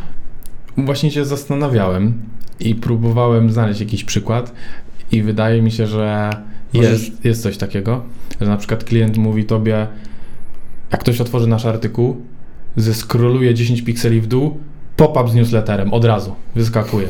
[0.77, 2.23] Właśnie się zastanawiałem
[2.61, 4.53] i próbowałem znaleźć jakiś przykład
[5.13, 6.31] i wydaje mi się, że
[6.73, 8.03] jest, jest coś takiego,
[8.41, 9.87] że na przykład klient mówi tobie,
[10.93, 12.17] jak ktoś otworzy nasz artykuł,
[12.77, 14.59] zeskroluje 10 pikseli w dół,
[14.97, 17.07] pop-up z newsletterem od razu wyskakuje.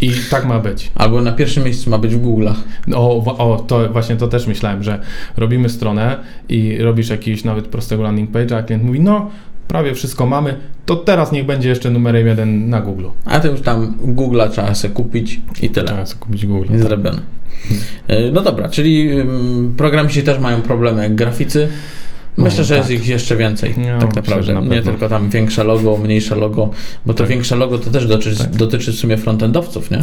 [0.00, 0.90] I tak ma być.
[0.94, 2.54] Albo na pierwszym miejscu ma być w Google'ach.
[2.94, 4.98] O, wa- o, to właśnie to też myślałem, że
[5.36, 6.16] robimy stronę
[6.48, 9.30] i robisz jakiś nawet prostego landing page, a klient mówi, no
[9.68, 13.06] prawie wszystko mamy, to teraz niech będzie jeszcze numerem jeden na Google.
[13.24, 15.86] A to już tam Google'a trzeba sobie kupić i tyle.
[15.86, 16.72] Trzeba sobie kupić Google.
[16.72, 17.18] Jest zrobione.
[18.08, 19.10] E, No dobra, czyli
[19.76, 21.68] programiści też mają problemy jak graficy.
[22.36, 22.96] Myślę, No, że jest tak.
[22.98, 24.54] ich jeszcze więcej, No, tak myślę, naprawdę.
[24.54, 26.70] na nie tylko tam większe logo, mniejsze logo,
[27.06, 27.28] bo to Tak.
[27.28, 28.56] większe logo to też dotyczy, Tak.
[28.56, 30.00] dotyczy w sumie frontendowców, nie?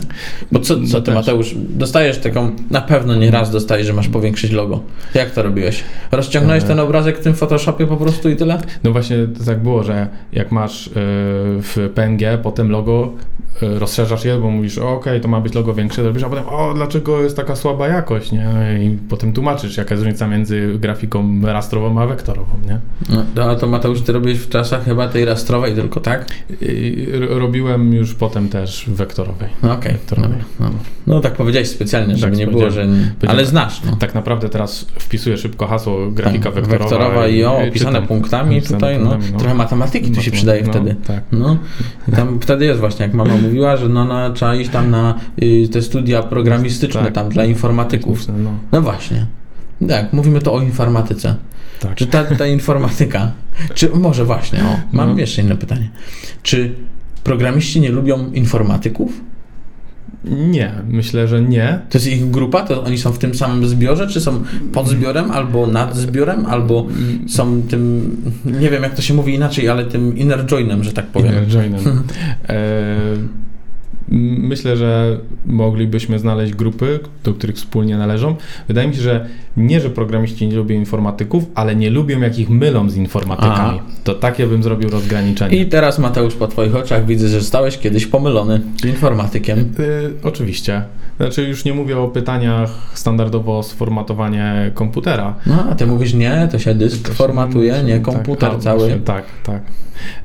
[0.52, 1.12] Bo co, co No ty.
[1.12, 4.80] Mateusz, dostajesz taką, na pewno nie raz dostajesz, że masz powiększyć logo.
[5.14, 5.84] Jak to robiłeś?
[6.12, 6.68] Rozciągnąłeś E.
[6.68, 8.62] ten obrazek w tym Photoshopie po prostu i tyle?
[8.84, 13.14] No właśnie tak było, że jak masz y, w PNG, potem logo
[13.64, 16.74] y, rozszerzasz je, bo mówisz, okej, to ma być logo większe, robisz, a potem, o,
[16.74, 18.46] dlaczego jest taka słaba jakość, nie?
[18.84, 22.80] I potem tłumaczysz, jaka jest różnica między grafiką rastrową a wektorową, nie?
[23.10, 26.26] No, to- a to Mateusz, ty robiłeś w czasach chyba tej rastrowej tylko, tak?
[26.62, 29.50] I robiłem już potem też wektorowej.
[29.64, 30.32] No okej, Wektorowej.
[30.32, 30.80] dobra, no.
[31.08, 32.82] no tak powiedziałeś specjalnie, żeby Tak, nie było, że...
[32.82, 33.10] powiedziałem.
[33.28, 33.96] Ale znasz, no.
[33.96, 36.80] Tak naprawdę teraz wpisuję szybko hasło grafika Tak, wektorowa.
[36.90, 39.10] wektorowa i o, opisane punktami tutaj, no.
[39.10, 39.40] punktami, no.
[39.40, 40.96] Trochę matematyki tu się No, przydaje no, wtedy.
[41.08, 41.24] Tak.
[41.32, 41.58] No,
[42.08, 45.16] i tam wtedy jest właśnie, jak mama mówiła, że no, no, trzeba iść tam na
[45.44, 47.14] y, te studia programistyczne Tak.
[47.14, 48.28] tam dla informatyków.
[48.28, 49.26] No, No właśnie.
[49.90, 51.36] Tak, mówimy to o informatyce.
[51.80, 51.96] tak.
[51.96, 53.32] Czy ta, ta informatyka,
[53.74, 55.20] czy może właśnie, o, mam No.
[55.20, 55.90] jeszcze inne pytanie.
[56.44, 56.74] Czy
[57.24, 59.22] programiści nie lubią informatyków?
[60.24, 61.80] Nie, myślę, że nie.
[61.90, 62.62] To jest ich grupa?
[62.62, 64.08] To oni są w tym samym zbiorze?
[64.08, 66.88] Czy są pod zbiorem, albo nad zbiorem, albo
[67.28, 71.06] są tym, nie wiem jak to się mówi inaczej, ale tym inner joinem, że tak
[71.08, 71.32] powiem.
[71.34, 72.04] Inner joinem.
[72.50, 72.56] e,
[74.12, 78.36] myślę, że moglibyśmy znaleźć grupy, do których wspólnie należą.
[78.68, 79.26] Wydaje mi się, że
[79.58, 83.80] nie, że programiści nie lubią informatyków, ale nie lubią, jak ich mylą z informatykami.
[84.04, 85.58] To takie bym zrobił rozgraniczenie.
[85.58, 89.60] I teraz Mateusz, po Twoich oczach widzę, że zostałeś kiedyś pomylony z informatykiem.
[89.80, 90.82] Y, oczywiście.
[91.18, 95.36] Znaczy już nie mówię o pytaniach standardowo sformatowanie komputera.
[95.46, 98.52] No, a Ty mówisz nie, to się dysk To się formatuje, mówi, nie tak, komputer
[98.52, 98.80] a, cały.
[98.80, 99.62] właśnie, Tak, tak.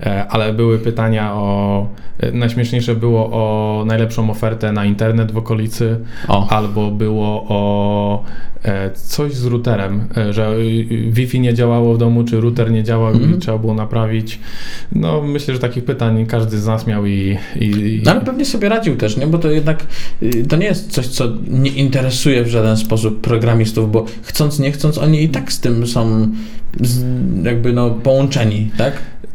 [0.03, 1.87] E, Ale były pytania o.
[2.21, 5.97] e, Najśmieszniejsze było o najlepszą ofertę na internet w okolicy,
[6.29, 8.25] O, albo było o
[8.65, 12.85] e, coś z routerem, e, że y, Wi-Fi nie działało w domu, czy router nie
[12.85, 13.37] działał Mhm.
[13.37, 14.39] i trzeba było naprawić.
[14.93, 17.39] No, myślę, że takich pytań każdy z nas miał i.
[17.61, 19.27] i no ale pewnie sobie radził też, nie?
[19.27, 19.87] Bo to jednak
[20.23, 24.73] y, to nie jest coś, co nie interesuje w żaden sposób programistów, bo chcąc, nie
[24.73, 26.29] chcąc, oni i tak z tym są
[26.81, 27.05] z,
[27.45, 28.93] jakby no połączeni, tak?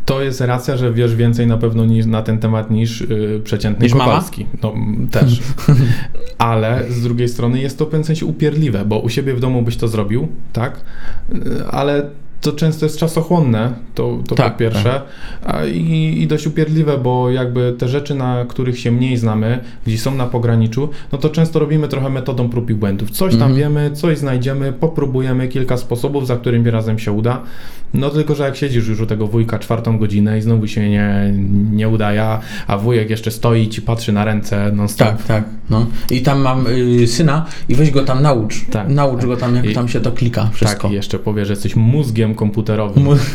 [0.07, 3.83] To jest racja, że wiesz więcej na pewno niż, na ten temat niż yy, przeciętny
[3.83, 3.93] Niż?
[3.93, 4.45] Kowalski.
[4.63, 5.39] No m, też.
[6.37, 9.61] Ale z drugiej strony jest to w pewnym sensie upierdliwe, bo u siebie w domu
[9.61, 10.81] byś to zrobił, tak?
[11.33, 12.09] Yy, Ale
[12.41, 15.01] to często jest czasochłonne, to, to Tak, po pierwsze,
[15.45, 19.97] a i, i dość upierdliwe, bo jakby te rzeczy, na których się mniej znamy, gdzie
[19.97, 23.11] są na pograniczu, no to często robimy trochę metodą prób i błędów.
[23.11, 23.55] Coś tam Mhm.
[23.55, 27.41] wiemy, coś znajdziemy, popróbujemy kilka sposobów, za którymi razem się uda.
[27.93, 31.33] No tylko, że jak siedzisz już u tego wujka czwartą godzinę i znowu się nie,
[31.71, 32.23] nie udaje,
[32.67, 35.07] a- wujek jeszcze stoi i ci patrzy na ręce non stop.
[35.07, 35.43] Tak, tak.
[35.69, 35.85] No.
[36.11, 38.65] I tam mam y, syna i weź go tam naucz.
[38.71, 39.27] Tak, naucz tak.
[39.29, 40.81] go tam, jak I- tam się to klika, wszystko.
[40.81, 43.03] Tak, i jeszcze powie, że jesteś mózgiem komputerowym.
[43.03, 43.15] Mu-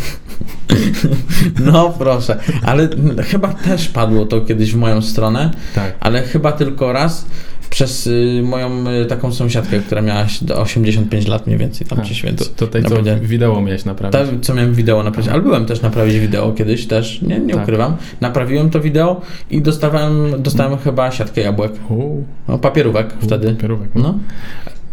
[1.60, 2.88] No proszę, ale
[3.24, 5.94] chyba też padło to kiedyś w moją stronę, tak.
[6.00, 7.26] ale chyba tylko raz
[7.72, 11.98] przez y, moją y, taką sąsiadkę, która miała się do 85 lat mniej więcej tam
[12.00, 14.12] A, gdzieś, więc To, to tej, no co wideo miałeś naprawić.
[14.20, 17.62] ta, co miałem wideo naprawić, ale byłem też naprawić wideo kiedyś też, nie, nie Tak.
[17.62, 17.96] ukrywam.
[18.20, 23.54] Naprawiłem to wideo i dostałem, dostałem chyba siatkę jabłek, U, no, papierówek u, wtedy.
[23.54, 23.88] Pierówek.
[23.94, 24.18] No.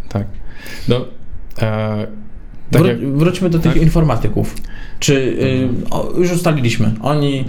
[0.10, 0.28] Tak.
[0.88, 1.06] No,
[1.62, 2.08] e,
[2.72, 3.82] tak jak, Wróćmy do tych tak?
[3.82, 4.56] informatyków.
[5.00, 7.46] Czy y, o, już ustaliliśmy, oni,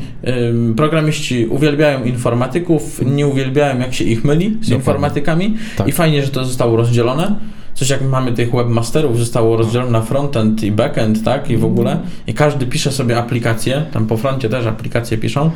[0.70, 4.76] y, programiści uwielbiają informatyków, nie uwielbiają jak się ich myli z Dokładnie.
[4.76, 5.88] informatykami Tak.
[5.88, 7.36] i fajnie, że to zostało rozdzielone.
[7.74, 11.50] Coś jak mamy tych webmasterów, zostało rozdzielone na frontend i backend, tak?
[11.50, 12.00] I w ogóle.
[12.26, 15.50] I każdy pisze sobie aplikację, tam po froncie też aplikacje piszą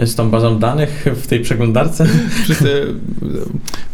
[0.00, 2.06] y, z tą bazą danych w tej przeglądarce.
[2.44, 2.86] wszyscy,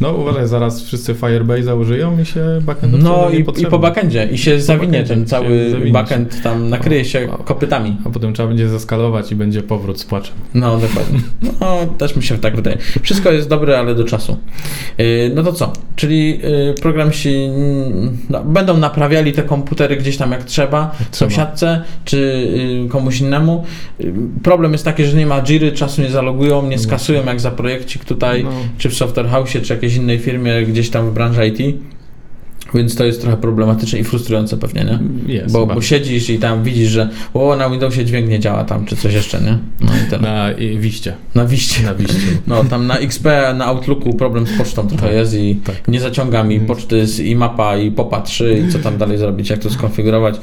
[0.01, 4.29] no uważaj, zaraz wszyscy Firebase użyją i się backend No i, i po backendzie.
[4.33, 7.97] I się zawinie backendzie ten się cały zawinie backend, tam nakryje się kopytami.
[8.05, 10.35] A potem trzeba będzie zeskalować i będzie powrót z płaczem.
[10.55, 11.21] No, dokładnie.
[11.61, 12.79] No, też mi się tak wydaje.
[13.03, 14.37] Wszystko jest dobre, ale do czasu.
[14.99, 15.73] Yy, No to co?
[15.97, 17.60] Czyli yy, programiści mm,
[18.31, 21.11] no, będą naprawiali te komputery gdzieś tam jak trzeba, trzeba.
[21.11, 22.49] sąsiadce czy
[22.83, 23.65] yy, komuś innemu.
[23.99, 27.51] Yy, Problem jest taki, że nie ma Jiry, czasu nie zalogują, nie skasują jak za
[27.51, 31.47] projekcik tutaj, No, czy w Software House, czy jakiejś innej firmie gdzieś tam w branży
[31.47, 31.77] IT.
[32.75, 34.99] Więc to jest trochę problematyczne i frustrujące pewnie, nie?
[35.35, 35.53] jest.
[35.53, 38.97] Bo, bo siedzisz i tam widzisz, że o, na Windowsie dźwięk nie działa tam, czy
[38.97, 39.59] coś jeszcze, nie?
[39.81, 40.23] No i tyle.
[40.23, 41.15] Na i wiście.
[41.35, 41.83] Na wiście.
[41.83, 42.15] Na wiście.
[42.47, 45.89] No, tam na XP, na Outlooku problem z pocztą trochę jest i Tak.
[45.89, 47.37] nie zaciąga mi Więc- poczty z i
[47.97, 50.35] POPA 3 i co tam dalej zrobić, jak to skonfigurować.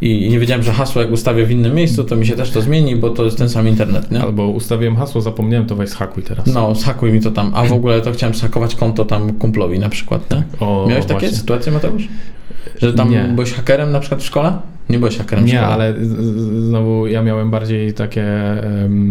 [0.00, 2.50] I, I nie wiedziałem, że hasło jak ustawię w innym miejscu, to mi się też
[2.50, 4.22] to zmieni, bo to jest ten sam internet, nie?
[4.22, 6.46] Albo ustawiłem hasło, zapomniałem, to weź zhakuj teraz.
[6.46, 9.88] No, zhakuj mi to tam, a w ogóle to chciałem zhakować konto tam kumplowi na
[9.88, 10.42] przykład, nie?
[10.66, 11.38] O, Miałeś takie właśnie.
[11.70, 12.08] Mateusz?
[12.82, 13.24] Że tam Nie.
[13.34, 14.52] byłeś hakerem na przykład w szkole?
[14.88, 15.94] Nie byłeś hakerem Nie, ale
[16.68, 18.24] znowu ja miałem bardziej takie,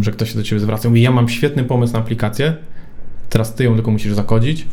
[0.02, 0.89] że ktoś się do ciebie zwraca.
[0.89, 2.54] Mówi, ja mam świetny pomysł na aplikację,
[3.30, 4.65] teraz ty ją tylko musisz zakodzić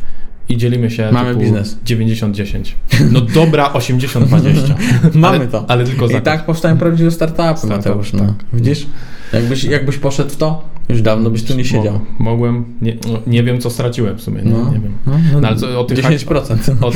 [0.49, 1.77] i dzielimy się Mamy biznes.
[1.85, 2.71] 90-10.
[3.11, 4.73] No dobra, 80-20.
[5.13, 5.65] Mamy ale, to.
[5.67, 6.25] Ale tylko I zakończ.
[6.25, 8.13] tak powstają prawdziwe startupy, Startup, Mateusz.
[8.13, 8.19] No.
[8.19, 8.33] tak.
[8.53, 8.87] Widzisz?
[9.33, 11.93] Jakbyś, jakbyś poszedł w to, już dawno byś tu nie siedział.
[11.93, 11.99] Mo-
[12.31, 14.65] Mogłem, nie, no, nie wiem co straciłem w sumie, nie, No.
[14.71, 14.91] nie wiem.
[15.07, 16.83] No, no, No, ale co, o tych 10%.
[16.85, 16.95] Od,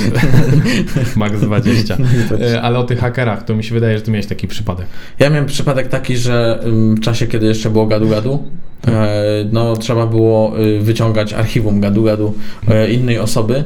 [1.16, 1.98] max 20.
[2.00, 4.86] No E, Ale o tych hakerach, to mi się wydaje, że ty miałeś taki przypadek.
[5.20, 8.40] Ja miałem przypadek taki, że ym, w czasie, kiedy jeszcze było gadu-gadu,
[8.88, 9.12] e,
[9.52, 12.32] no trzeba było y, wyciągać archiwum gadu-gadu
[12.68, 13.64] e, innej osoby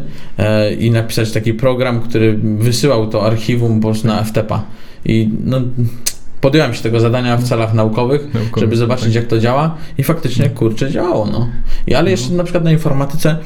[0.80, 4.64] i napisać taki program, który wysyłał to archiwum po prostu na FTP-a.
[5.06, 5.62] I no,
[6.46, 9.16] podjąłem się tego zadania w celach naukowych, Naukowy, żeby zobaczyć tak.
[9.16, 11.50] jak to działa i faktycznie kurczę działało, no.
[11.88, 13.38] I, ale jeszcze na przykład na informatyce,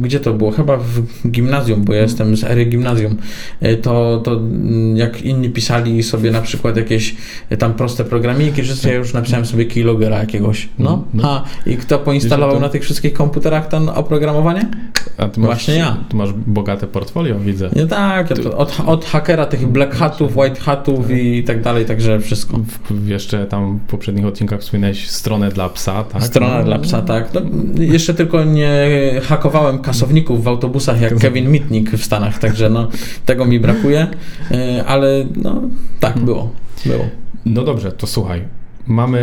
[0.00, 0.50] gdzie to było?
[0.50, 3.16] Chyba w gimnazjum, bo ja jestem z ery gimnazjum,
[3.62, 7.16] y, to, to mm, jak inni pisali sobie na przykład jakieś
[7.52, 11.04] y, tam proste programiki, że ja już napisałem sobie keylogera jakiegoś, no.
[11.14, 11.30] No.
[11.30, 14.68] A, i kto poinstalował na tych wszystkich komputerach to oprogramowanie?
[15.18, 15.96] A ty masz, Właśnie ja.
[16.08, 17.70] Ty masz bogate portfolio, widzę.
[17.76, 22.58] Nie tak, od, od hakera tych black hatów, white hatów i tak dalej, także wszystko.
[22.90, 26.22] W, jeszcze tam w poprzednich odcinkach wspominałeś stronę dla psa, tak?
[26.24, 26.64] Strona No.
[26.64, 27.28] dla psa, tak.
[27.34, 27.40] No,
[27.82, 28.88] jeszcze tylko nie
[29.22, 32.88] hakowałem kasowników w autobusach jak Kevin Mitnick w Stanach, także no,
[33.26, 34.06] tego mi brakuje,
[34.50, 35.62] e, ale no
[36.00, 36.50] tak było.
[36.86, 37.04] było.
[37.46, 38.42] No dobrze, to słuchaj.
[38.86, 39.20] Mamy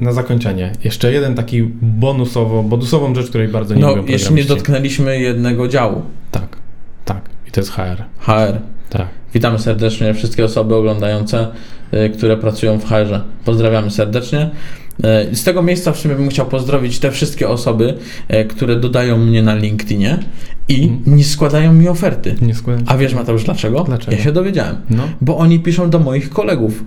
[0.00, 4.44] na zakończenie jeszcze jeden taki bonusowo, bonusową rzecz, której bardzo nie No, lubią jeszcze nie
[4.44, 6.56] dotknęliśmy jednego działu, Tak,
[7.04, 7.20] tak.
[7.48, 8.04] I to jest HR.
[8.18, 8.58] HR.
[8.90, 9.06] Tak.
[9.34, 11.48] Witamy serdecznie wszystkie osoby oglądające,
[11.94, 13.20] y, które pracują w HR-ze.
[13.44, 14.50] Pozdrawiamy serdecznie.
[15.32, 17.94] Y, Z tego miejsca w sumie bym chciał pozdrowić te wszystkie osoby,
[18.34, 20.18] y, które dodają mnie na LinkedInie
[20.68, 21.16] i Mhm.
[21.16, 22.34] nie składają mi oferty.
[22.42, 23.84] Nie składam A wiesz Mateusz dlaczego?
[23.84, 24.16] Dlaczego?
[24.16, 24.76] Ja się dowiedziałem.
[24.90, 25.02] No.
[25.20, 26.84] Bo oni piszą do moich kolegów.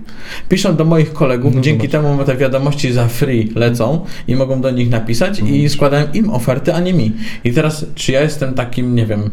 [0.48, 2.04] Piszą do moich kolegów, No dzięki zobacz.
[2.12, 5.56] temu te wiadomości za free lecą i mogą do nich napisać Mhm.
[5.56, 7.12] i składają im oferty, a nie mi.
[7.44, 9.30] I teraz, czy ja jestem takim, nie wiem,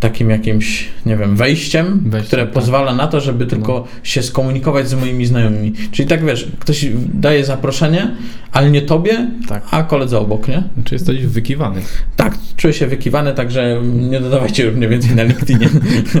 [0.00, 2.52] takim jakimś, nie wiem, wejściem, które tak.
[2.52, 5.72] pozwala na to, żeby tylko się skomunikować z moimi znajomymi.
[5.92, 8.10] Czyli tak wiesz, ktoś daje zaproszenie,
[8.52, 9.62] ale nie tobie, Tak.
[9.70, 10.62] a koledze obok, nie?
[10.84, 11.80] Czy jesteś wykiwany?
[12.16, 15.68] Tak, czuję się wykiwany, także nie dodawajcie już mniej więcej na LinkedInie.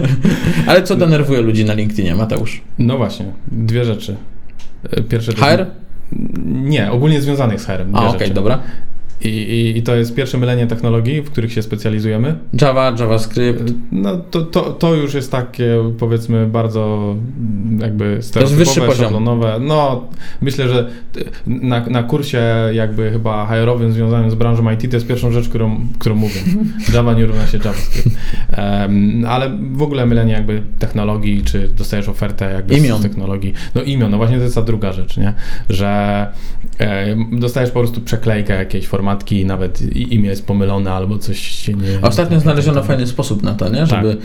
[0.68, 2.60] ale co denerwuje ludzi na LinkedInie, Mateusz?
[2.78, 4.16] No właśnie, dwie rzeczy.
[4.90, 5.66] E, Pierwsze HR?
[6.44, 7.96] Nie, ogólnie związanych z HR-em.
[7.96, 8.34] A, okej, rzeczy.
[8.34, 8.58] dobra.
[9.24, 12.38] I, i, I to jest pierwsze mylenie technologii, w których się specjalizujemy.
[12.60, 13.72] Java, JavaScript.
[13.92, 19.04] No to, to, to już jest takie powiedzmy bardzo mm, jakby stereotypowe, wyższy poziom.
[19.04, 19.58] szablonowe.
[19.60, 20.08] No
[20.40, 25.06] myślę, że ty- na, na kursie jakby chyba HR-owym związanym z branżą IT to jest
[25.06, 26.40] pierwszą rzecz, którą, którą mówię.
[26.94, 28.16] Java nie równa się JavaScript.
[28.52, 32.98] Em, ale w ogóle mylenie jakby technologii, czy dostajesz ofertę jakby Imion.
[32.98, 33.52] z technologii.
[33.74, 35.32] No imion, no właśnie to jest ta druga rzecz, nie?
[35.68, 36.26] Że
[36.78, 41.72] e, dostajesz po prostu przeklejkę jakiejś formatki i nawet imię jest pomylone albo coś się
[41.74, 42.00] nie...
[42.02, 43.86] Ostatnio znaleziono fajny sposób na to, nie?
[43.86, 43.88] Tak.
[43.88, 44.16] Żeby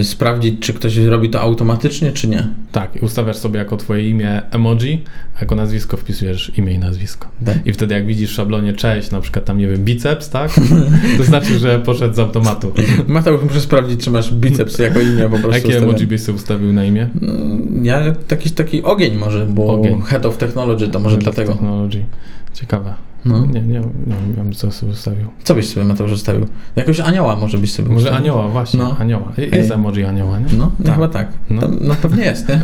[0.00, 2.48] e, sprawdzić, czy ktoś robi to automatycznie, czy nie.
[2.72, 5.04] Tak, ustawiasz sobie jako twoje imię emoji,
[5.40, 7.28] jako nazwisko wpisujesz imię i nazwisko.
[7.44, 7.66] Tak.
[7.66, 10.50] I wtedy jak widzisz w szablonie cześć, na przykład tam, nie wiem, biceps, tak?
[11.18, 12.72] To znaczy, że poszedł z automatu.
[13.08, 15.68] Mateusz, muszę sprawdzić, czy masz biceps jako imię po prostu.
[15.68, 17.08] jakie emoji byś sobie ustawił na imię?
[17.22, 20.02] Mm, Ja taki, taki ogień może, bo Ogień.
[20.02, 21.52] Head of Technology to może dlatego.
[21.52, 22.04] Technology.
[22.54, 22.94] Ciekawe.
[23.24, 23.46] No.
[23.46, 23.80] Nie, nie,
[24.28, 25.26] nie wiem, co sobie ustawił.
[25.44, 26.46] Co byś sobie Mateusz ustawił?
[26.76, 28.18] Jakiegoś anioła może byś sobie Może ustawił.
[28.24, 28.96] anioła, właśnie, No.
[28.98, 29.32] anioła.
[29.38, 29.72] Jest Ej.
[29.76, 30.46] emoji anioła, nie?
[30.58, 30.94] No, Tak.
[30.94, 31.28] chyba tak.
[31.50, 31.60] No.
[31.62, 31.68] No.
[31.80, 32.60] no pewnie jest, nie?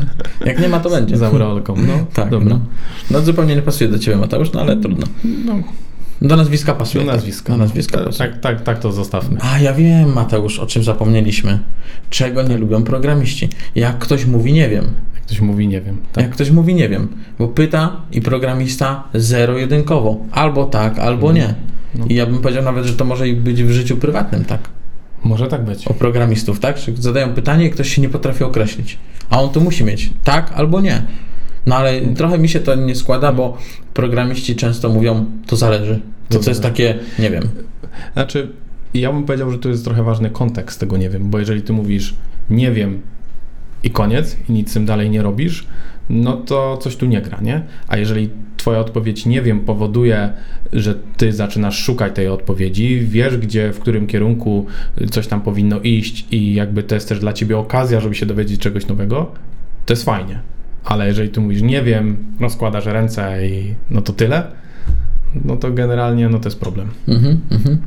[0.46, 1.16] Jak nie ma, to będzie.
[1.16, 1.92] Z aureolką, no.
[2.14, 2.48] Tak, dobra.
[2.48, 2.60] no.
[3.10, 5.06] No zupełnie nie pasuje do ciebie Mateusz, no ale trudno.
[5.44, 5.54] No,
[6.22, 7.04] Do nazwiska pasuje.
[7.04, 7.16] do tak.
[7.16, 7.52] nazwiska.
[7.52, 8.30] Do nazwiska tak, pasuje.
[8.30, 9.38] tak, tak, tak to zostawmy.
[9.40, 11.58] A ja wiem, Mateusz, o czym zapomnieliśmy.
[12.10, 13.48] Czego nie lubią programiści.
[13.74, 14.84] Jak ktoś mówi nie wiem.
[15.26, 15.96] Ktoś mówi, nie wiem.
[16.12, 16.24] Tak.
[16.24, 17.08] Jak ktoś mówi nie wiem,
[17.38, 20.16] bo pyta i programista zero-jedynkowo.
[20.32, 21.54] Albo tak, albo nie.
[21.94, 22.06] No.
[22.08, 24.68] I ja bym powiedział nawet, że to może i być w życiu prywatnym, tak?
[25.24, 25.88] Może tak być.
[25.88, 26.78] O programistów, tak?
[26.78, 28.98] Że zadają pytanie i ktoś się nie potrafi określić.
[29.30, 31.02] A on to musi mieć tak albo nie.
[31.66, 33.58] No ale trochę mi się to nie składa, bo
[33.94, 36.00] programiści często mówią, to zależy.
[36.28, 37.42] To co jest takie, nie wiem.
[38.12, 38.52] Znaczy,
[38.94, 41.72] ja bym powiedział, że tu jest trochę ważny kontekst tego nie wiem, bo jeżeli ty
[41.72, 42.14] mówisz
[42.50, 43.02] nie wiem
[43.82, 45.66] i koniec i nic z tym dalej nie robisz,
[46.10, 47.62] no to coś tu nie gra, nie?
[47.88, 50.32] A jeżeli twoja odpowiedź nie wiem powoduje,
[50.72, 54.66] że ty zaczynasz szukać tej odpowiedzi, wiesz gdzie, w którym kierunku
[55.10, 58.60] coś tam powinno iść i jakby to jest też dla ciebie okazja, żeby się dowiedzieć
[58.60, 59.32] czegoś nowego,
[59.86, 60.40] to jest fajnie.
[60.84, 64.52] Ale jeżeli ty mówisz nie wiem, rozkładasz ręce i no to tyle,
[65.44, 66.88] no to generalnie no to jest problem.
[67.08, 67.78] Mhm, mhm.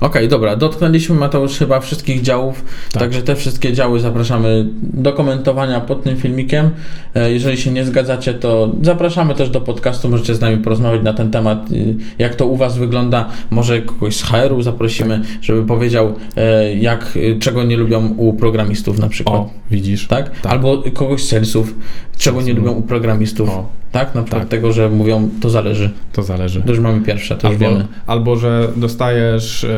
[0.00, 3.02] Okej, dobra, dotknęliśmy Mateusz chyba wszystkich działów, Tak.
[3.02, 6.70] także te wszystkie działy zapraszamy do komentowania pod tym filmikiem.
[7.14, 11.12] E, Jeżeli się nie zgadzacie, to zapraszamy też do podcastu, możecie z nami porozmawiać na
[11.12, 13.28] ten temat, y, jak to u Was wygląda.
[13.50, 19.08] Może kogoś z HR-u zaprosimy, żeby powiedział, e, jak, czego nie lubią u programistów na
[19.08, 19.36] przykład.
[19.36, 20.06] O, widzisz?
[20.06, 20.40] Tak?
[20.40, 20.52] Tak.
[20.52, 21.74] Albo kogoś z salesów,
[22.18, 23.50] czego nie lubią u programistów.
[23.50, 24.14] O, Tak?
[24.14, 24.50] Na przykład Tak.
[24.50, 25.90] tego, że mówią, to zależy.
[26.12, 26.62] to zależy.
[26.62, 27.86] To już mamy pierwsze, to już Albo, wiemy.
[28.06, 29.68] albo że dostajesz e,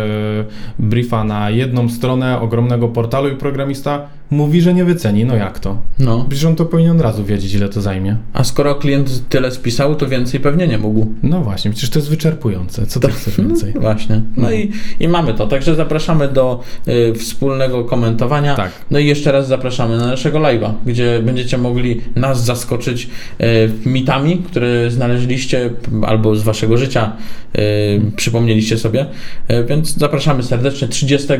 [0.79, 5.24] briefa na jedną stronę ogromnego portalu i programista mówi, że nie wyceni.
[5.24, 5.78] No jak to?
[5.98, 6.26] No.
[6.28, 8.16] Przecież on to powinien od razu wiedzieć, ile to zajmie.
[8.33, 11.06] A skoro klient tyle spisał, to więcej pewnie nie mógł.
[11.22, 12.87] No właśnie, przecież to jest wyczerpujące.
[12.87, 13.72] Co ty chcesz więcej?
[13.81, 14.22] Właśnie.
[14.37, 14.52] No, No.
[14.52, 15.46] I, i mamy to.
[15.46, 18.54] Także zapraszamy do y, wspólnego komentowania.
[18.54, 18.72] Tak.
[18.90, 23.08] No i jeszcze raz zapraszamy na naszego live'a, gdzie będziecie mogli nas zaskoczyć
[23.40, 25.70] y, mitami, które znaleźliście
[26.06, 27.12] albo z waszego życia
[27.58, 29.06] y, przypomnieliście sobie.
[29.50, 31.38] Y, więc zapraszamy serdecznie 30 y,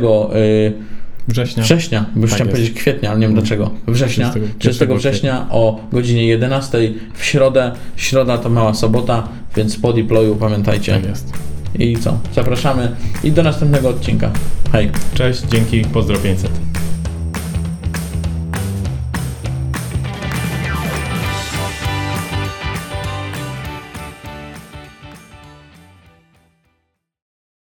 [1.29, 1.62] Września.
[1.62, 2.59] września, bo Tak chciałem jest.
[2.61, 3.71] powiedzieć kwietnia, ale nie wiem dlaczego.
[3.89, 6.79] Września, 30 30 września o godzinie 11
[7.14, 7.73] w środę.
[7.97, 10.93] Środa to mała sobota, więc po deployu pamiętajcie.
[10.93, 11.33] Tak jest.
[11.79, 12.18] I co?
[12.35, 14.31] Zapraszamy i do następnego odcinka.
[14.73, 14.91] Hej.
[15.14, 16.51] Cześć, dzięki, pozdro 500.